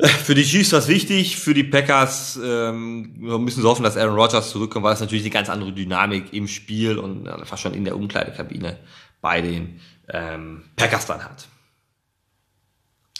für 0.00 0.34
die 0.34 0.44
Chiefs 0.44 0.72
war 0.72 0.78
es 0.78 0.88
wichtig, 0.88 1.36
für 1.36 1.54
die 1.54 1.64
Packers 1.64 2.38
ähm, 2.42 3.14
müssen 3.18 3.62
sie 3.62 3.68
hoffen, 3.68 3.82
dass 3.82 3.96
Aaron 3.96 4.14
Rodgers 4.14 4.50
zurückkommt, 4.50 4.84
weil 4.84 4.94
es 4.94 5.00
natürlich 5.00 5.24
eine 5.24 5.32
ganz 5.32 5.48
andere 5.48 5.72
Dynamik 5.72 6.32
im 6.32 6.46
Spiel 6.46 6.98
und 6.98 7.26
äh, 7.26 7.44
fast 7.44 7.62
schon 7.62 7.74
in 7.74 7.84
der 7.84 7.96
Umkleidekabine 7.96 8.78
bei 9.20 9.40
den 9.40 9.80
ähm, 10.08 10.62
Packers 10.76 11.06
dann 11.06 11.24
hat. 11.24 11.48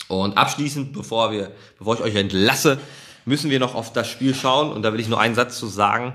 Und 0.08 0.36
abschließend, 0.36 0.92
bevor 0.92 1.30
wir, 1.32 1.52
bevor 1.78 1.94
ich 1.94 2.00
euch 2.00 2.14
entlasse, 2.14 2.80
müssen 3.24 3.50
wir 3.50 3.60
noch 3.60 3.74
auf 3.74 3.92
das 3.92 4.08
Spiel 4.08 4.34
schauen 4.34 4.72
und 4.72 4.82
da 4.82 4.92
will 4.92 5.00
ich 5.00 5.08
nur 5.08 5.20
einen 5.20 5.34
Satz 5.34 5.58
zu 5.58 5.66
sagen. 5.66 6.14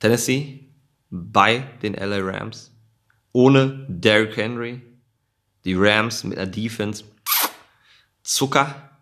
Tennessee 0.00 0.68
bei 1.10 1.60
den 1.82 1.94
LA 1.94 2.18
Rams 2.18 2.70
ohne 3.32 3.86
Derrick 3.88 4.36
Henry, 4.36 4.82
die 5.64 5.74
Rams 5.74 6.24
mit 6.24 6.38
einer 6.38 6.50
Defense 6.50 7.04
Zucker 8.22 8.92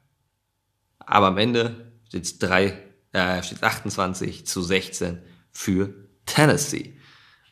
aber 1.10 1.26
am 1.26 1.38
Ende 1.38 1.92
steht 2.06 2.24
es 2.24 2.40
äh, 2.40 3.42
steht 3.42 3.64
28 3.64 4.46
zu 4.46 4.62
16 4.62 5.18
für 5.50 5.92
Tennessee. 6.24 6.96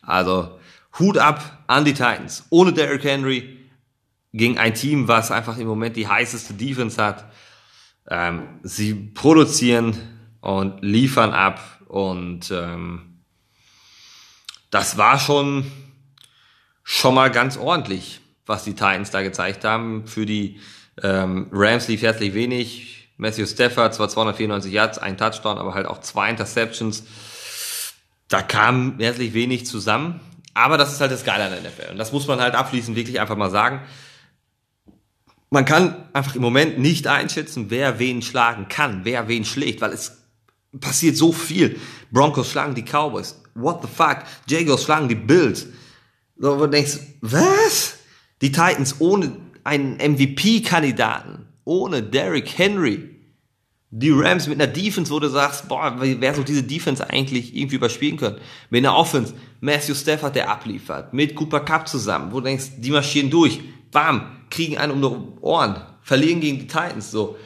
Also 0.01 0.57
Hut 0.97 1.17
ab 1.17 1.65
an 1.67 1.83
die 1.83 1.91
Titans. 1.91 2.45
Ohne 2.51 2.71
Derrick 2.71 3.03
Henry 3.03 3.58
gegen 4.33 4.57
ein 4.57 4.73
Team, 4.73 5.07
was 5.07 5.31
einfach 5.31 5.57
im 5.57 5.67
Moment 5.67 5.95
die 5.95 6.07
heißeste 6.07 6.53
Defense 6.53 7.01
hat. 7.01 7.25
Ähm, 8.09 8.59
sie 8.63 8.93
produzieren 8.93 9.97
und 10.41 10.83
liefern 10.83 11.31
ab 11.31 11.61
und 11.87 12.51
ähm, 12.51 13.21
das 14.69 14.97
war 14.97 15.19
schon 15.19 15.65
schon 16.83 17.13
mal 17.13 17.29
ganz 17.29 17.57
ordentlich, 17.57 18.19
was 18.45 18.63
die 18.63 18.73
Titans 18.73 19.11
da 19.11 19.21
gezeigt 19.21 19.63
haben. 19.63 20.07
Für 20.07 20.25
die 20.25 20.59
ähm, 21.03 21.47
Rams 21.51 21.87
lief 21.87 22.01
herzlich 22.01 22.33
wenig. 22.33 23.11
Matthew 23.17 23.45
Stafford, 23.45 23.93
zwar 23.93 24.09
294 24.09 24.71
Yards, 24.71 24.97
ein 24.97 25.17
Touchdown, 25.17 25.57
aber 25.57 25.73
halt 25.73 25.85
auch 25.85 25.99
zwei 25.99 26.29
Interceptions. 26.29 27.03
Da 28.27 28.41
kam 28.41 28.97
herzlich 28.97 29.33
wenig 29.33 29.65
zusammen. 29.65 30.21
Aber 30.53 30.77
das 30.77 30.91
ist 30.91 31.01
halt 31.01 31.11
das 31.11 31.23
Geile 31.23 31.45
an 31.45 31.51
der 31.51 31.61
NFL. 31.61 31.91
Und 31.91 31.97
das 31.97 32.11
muss 32.11 32.27
man 32.27 32.39
halt 32.39 32.55
abschließend 32.55 32.97
wirklich 32.97 33.19
einfach 33.19 33.37
mal 33.37 33.51
sagen. 33.51 33.81
Man 35.49 35.65
kann 35.65 35.95
einfach 36.13 36.35
im 36.35 36.41
Moment 36.41 36.77
nicht 36.77 37.07
einschätzen, 37.07 37.65
wer 37.69 37.99
wen 37.99 38.21
schlagen 38.21 38.67
kann, 38.67 39.01
wer 39.03 39.27
wen 39.27 39.45
schlägt, 39.45 39.81
weil 39.81 39.91
es 39.91 40.17
passiert 40.79 41.17
so 41.17 41.31
viel. 41.31 41.79
Broncos 42.11 42.51
schlagen 42.51 42.75
die 42.75 42.83
Cowboys. 42.83 43.41
What 43.55 43.81
the 43.81 43.87
fuck? 43.87 44.19
Jaguars 44.47 44.83
schlagen 44.83 45.09
die 45.09 45.15
Bills. 45.15 45.65
So, 46.37 46.57
wo 46.57 46.65
du 46.65 46.69
denkst, 46.69 46.99
was? 47.21 47.95
Die 48.41 48.51
Titans 48.51 48.95
ohne 48.99 49.35
einen 49.63 49.97
MVP-Kandidaten 49.97 51.49
ohne 51.69 52.01
Derrick 52.01 52.57
Henry. 52.57 53.15
Die 53.91 54.11
Rams 54.11 54.47
mit 54.47 54.61
einer 54.61 54.71
Defense, 54.71 55.11
wo 55.11 55.19
du 55.19 55.29
sagst, 55.29 55.67
boah, 55.67 55.95
wer 55.99 56.35
so 56.35 56.43
diese 56.43 56.61
Defense 56.61 57.07
eigentlich 57.09 57.55
irgendwie 57.55 57.77
überspielen 57.77 58.17
können. 58.17 58.37
Mit 58.69 58.85
einer 58.85 58.95
Offense, 58.95 59.33
Matthew 59.61 59.95
Stafford, 59.95 60.35
der 60.35 60.49
abliefert, 60.49 61.13
mit 61.13 61.35
Cooper 61.35 61.61
Cup 61.61 61.87
zusammen, 61.87 62.31
wo 62.31 62.39
du 62.39 62.45
denkst, 62.45 62.65
die 62.77 62.91
marschieren 62.91 63.31
durch, 63.31 63.59
bam, 63.91 64.38
kriegen 64.49 64.77
einen 64.77 64.91
um 64.91 65.01
die 65.01 65.41
Ohren, 65.41 65.81
verlieren 66.01 66.41
gegen 66.41 66.59
die 66.59 66.67
Titans, 66.67 67.11
so. 67.11 67.37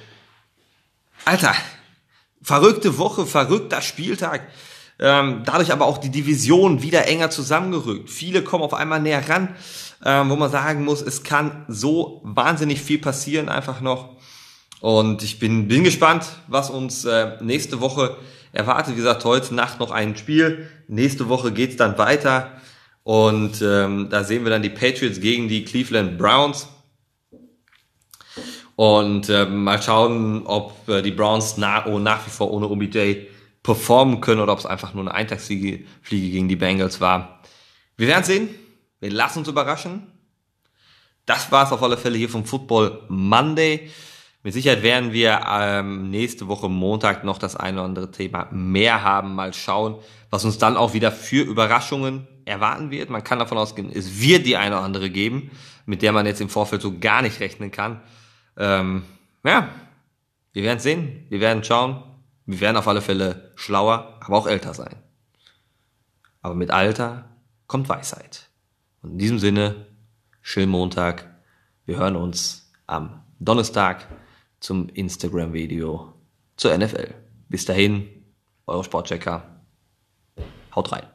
Alter, 1.26 1.54
verrückte 2.42 2.98
Woche, 2.98 3.26
verrückter 3.26 3.82
Spieltag. 3.82 4.48
Ähm, 5.00 5.42
dadurch 5.46 5.72
aber 5.72 5.86
auch 5.86 5.98
die 5.98 6.12
Division 6.12 6.82
wieder 6.82 7.08
enger 7.08 7.30
zusammengerückt. 7.30 8.10
Viele 8.10 8.44
kommen 8.44 8.63
auf 8.63 8.74
einmal 8.74 9.02
näher 9.02 9.28
ran 9.28 9.56
ähm, 10.06 10.30
wo 10.30 10.36
man 10.36 10.52
sagen 10.52 10.84
muss, 10.84 11.02
es 11.02 11.24
kann 11.24 11.66
so 11.68 12.22
wahnsinnig 12.24 12.82
viel 12.82 13.00
passieren 13.00 13.50
einfach 13.50 13.82
noch. 13.82 14.18
Und 14.82 15.24
ich 15.24 15.39
bin, 15.39 15.68
bin 15.68 15.84
gespannt, 15.84 16.26
was 16.48 16.70
uns 16.70 17.06
äh, 17.06 17.38
nächste 17.42 17.80
Woche 17.80 18.18
erwartet. 18.52 18.94
Wie 18.94 18.98
gesagt, 18.98 19.24
heute 19.24 19.56
Nacht 19.56 19.80
noch 19.80 19.92
ein 19.92 20.18
Spiel. 20.18 20.70
Nächste 20.88 21.30
Woche 21.30 21.54
geht's 21.54 21.78
dann 21.78 21.98
weiter. 21.98 22.52
Und 23.04 23.62
ähm, 23.62 24.10
da 24.10 24.24
sehen 24.24 24.44
wir 24.44 24.52
dann 24.52 24.62
die 24.62 24.70
Patriots 24.70 25.22
gegen 25.22 25.48
die 25.48 25.63
Cleveland 25.63 26.18
Browns. 26.18 26.68
Und 28.84 29.30
äh, 29.30 29.46
mal 29.46 29.82
schauen, 29.82 30.46
ob 30.46 30.89
äh, 30.89 31.02
die 31.02 31.12
Browns 31.12 31.56
nach, 31.56 31.86
oh, 31.86 32.00
nach 32.00 32.28
wie 32.28 32.30
vor 32.30 32.52
ohne 32.52 32.67
OBJ 32.67 33.28
performen 33.63 34.19
können 34.19 34.41
oder 34.41 34.52
ob 34.52 34.60
es 34.60 34.65
einfach 34.65 34.93
nur 34.93 35.04
eine 35.04 35.13
Eintagsfliege 35.13 35.86
gegen 36.10 36.50
die 36.50 36.58
Bengals 36.58 37.00
war. 37.00 37.39
Wir 37.96 38.10
werden 38.10 38.26
sehen. 38.26 38.50
Wir 39.00 39.10
lassen 39.10 39.39
uns 39.39 39.48
überraschen. 39.48 40.12
Das 41.26 41.50
war 41.50 41.65
es 41.65 41.72
auf 41.72 41.82
alle 41.82 41.96
Fälle 41.96 42.17
hier 42.17 42.28
vom 42.28 42.43
Football 42.43 43.04
Monday. 43.08 43.89
Mit 44.43 44.52
Sicherheit 44.52 44.84
werden 44.84 45.13
wir 45.13 45.39
ähm, 45.50 46.10
nächste 46.10 46.50
Woche 46.50 46.67
Montag 46.67 47.24
noch 47.24 47.38
das 47.38 47.56
eine 47.56 47.78
oder 47.78 47.86
andere 47.86 48.12
Thema 48.12 48.50
mehr 48.52 49.02
haben. 49.02 49.34
Mal 49.34 49.54
schauen, 49.54 49.96
was 50.30 50.43
uns 50.43 50.58
dann 50.58 50.76
auch 50.76 50.93
wieder 50.93 51.13
für 51.13 51.46
Überraschungen 51.46 52.28
erwarten 52.43 52.91
wird. 52.91 53.10
Man 53.10 53.24
kann 53.24 53.39
davon 53.39 53.58
ausgehen, 53.58 53.89
es 53.96 54.19
wird 54.19 54.46
die 54.46 54.58
eine 54.58 54.76
oder 54.76 54.84
andere 54.84 55.10
geben, 55.10 55.52
mit 55.86 56.02
der 56.02 56.12
man 56.12 56.26
jetzt 56.26 56.41
im 56.41 56.50
Vorfeld 56.50 56.82
so 56.82 57.00
gar 57.00 57.22
nicht 57.22 57.39
rechnen 57.39 57.72
kann. 57.72 58.02
Ähm, 58.58 59.04
ja, 59.44 59.70
wir 60.54 60.63
werden 60.63 60.80
sehen, 60.80 61.26
wir 61.30 61.39
werden 61.39 61.63
schauen. 61.63 62.04
Wir 62.46 62.60
werden 62.60 62.78
auf 62.78 62.88
alle 62.88 63.02
Fälle 63.02 63.52
schlauer, 63.56 64.20
aber 64.22 64.38
auch 64.38 64.48
älter 64.48 64.74
sein. 64.74 64.96
Aber 66.42 66.56
mit 66.56 66.72
Alter 66.72 67.30
kommt 67.68 67.88
Weisheit. 67.88 68.50
Und 69.02 69.12
in 69.12 69.18
diesem 69.18 69.39
Sinne, 69.39 69.88
schönen 70.42 70.72
Montag. 70.72 71.34
Wir 71.86 71.98
hören 71.98 72.16
uns 72.16 72.72
am 72.86 73.24
Donnerstag 73.39 74.08
zum 74.60 74.89
Instagram-Video 74.89 76.13
zur 76.58 76.78
NFL. 76.78 77.13
Bis 77.50 77.66
dahin, 77.66 78.08
eure 78.68 78.84
Sportchecker. 78.84 79.62
Haut 80.76 80.92
rein. 80.92 81.12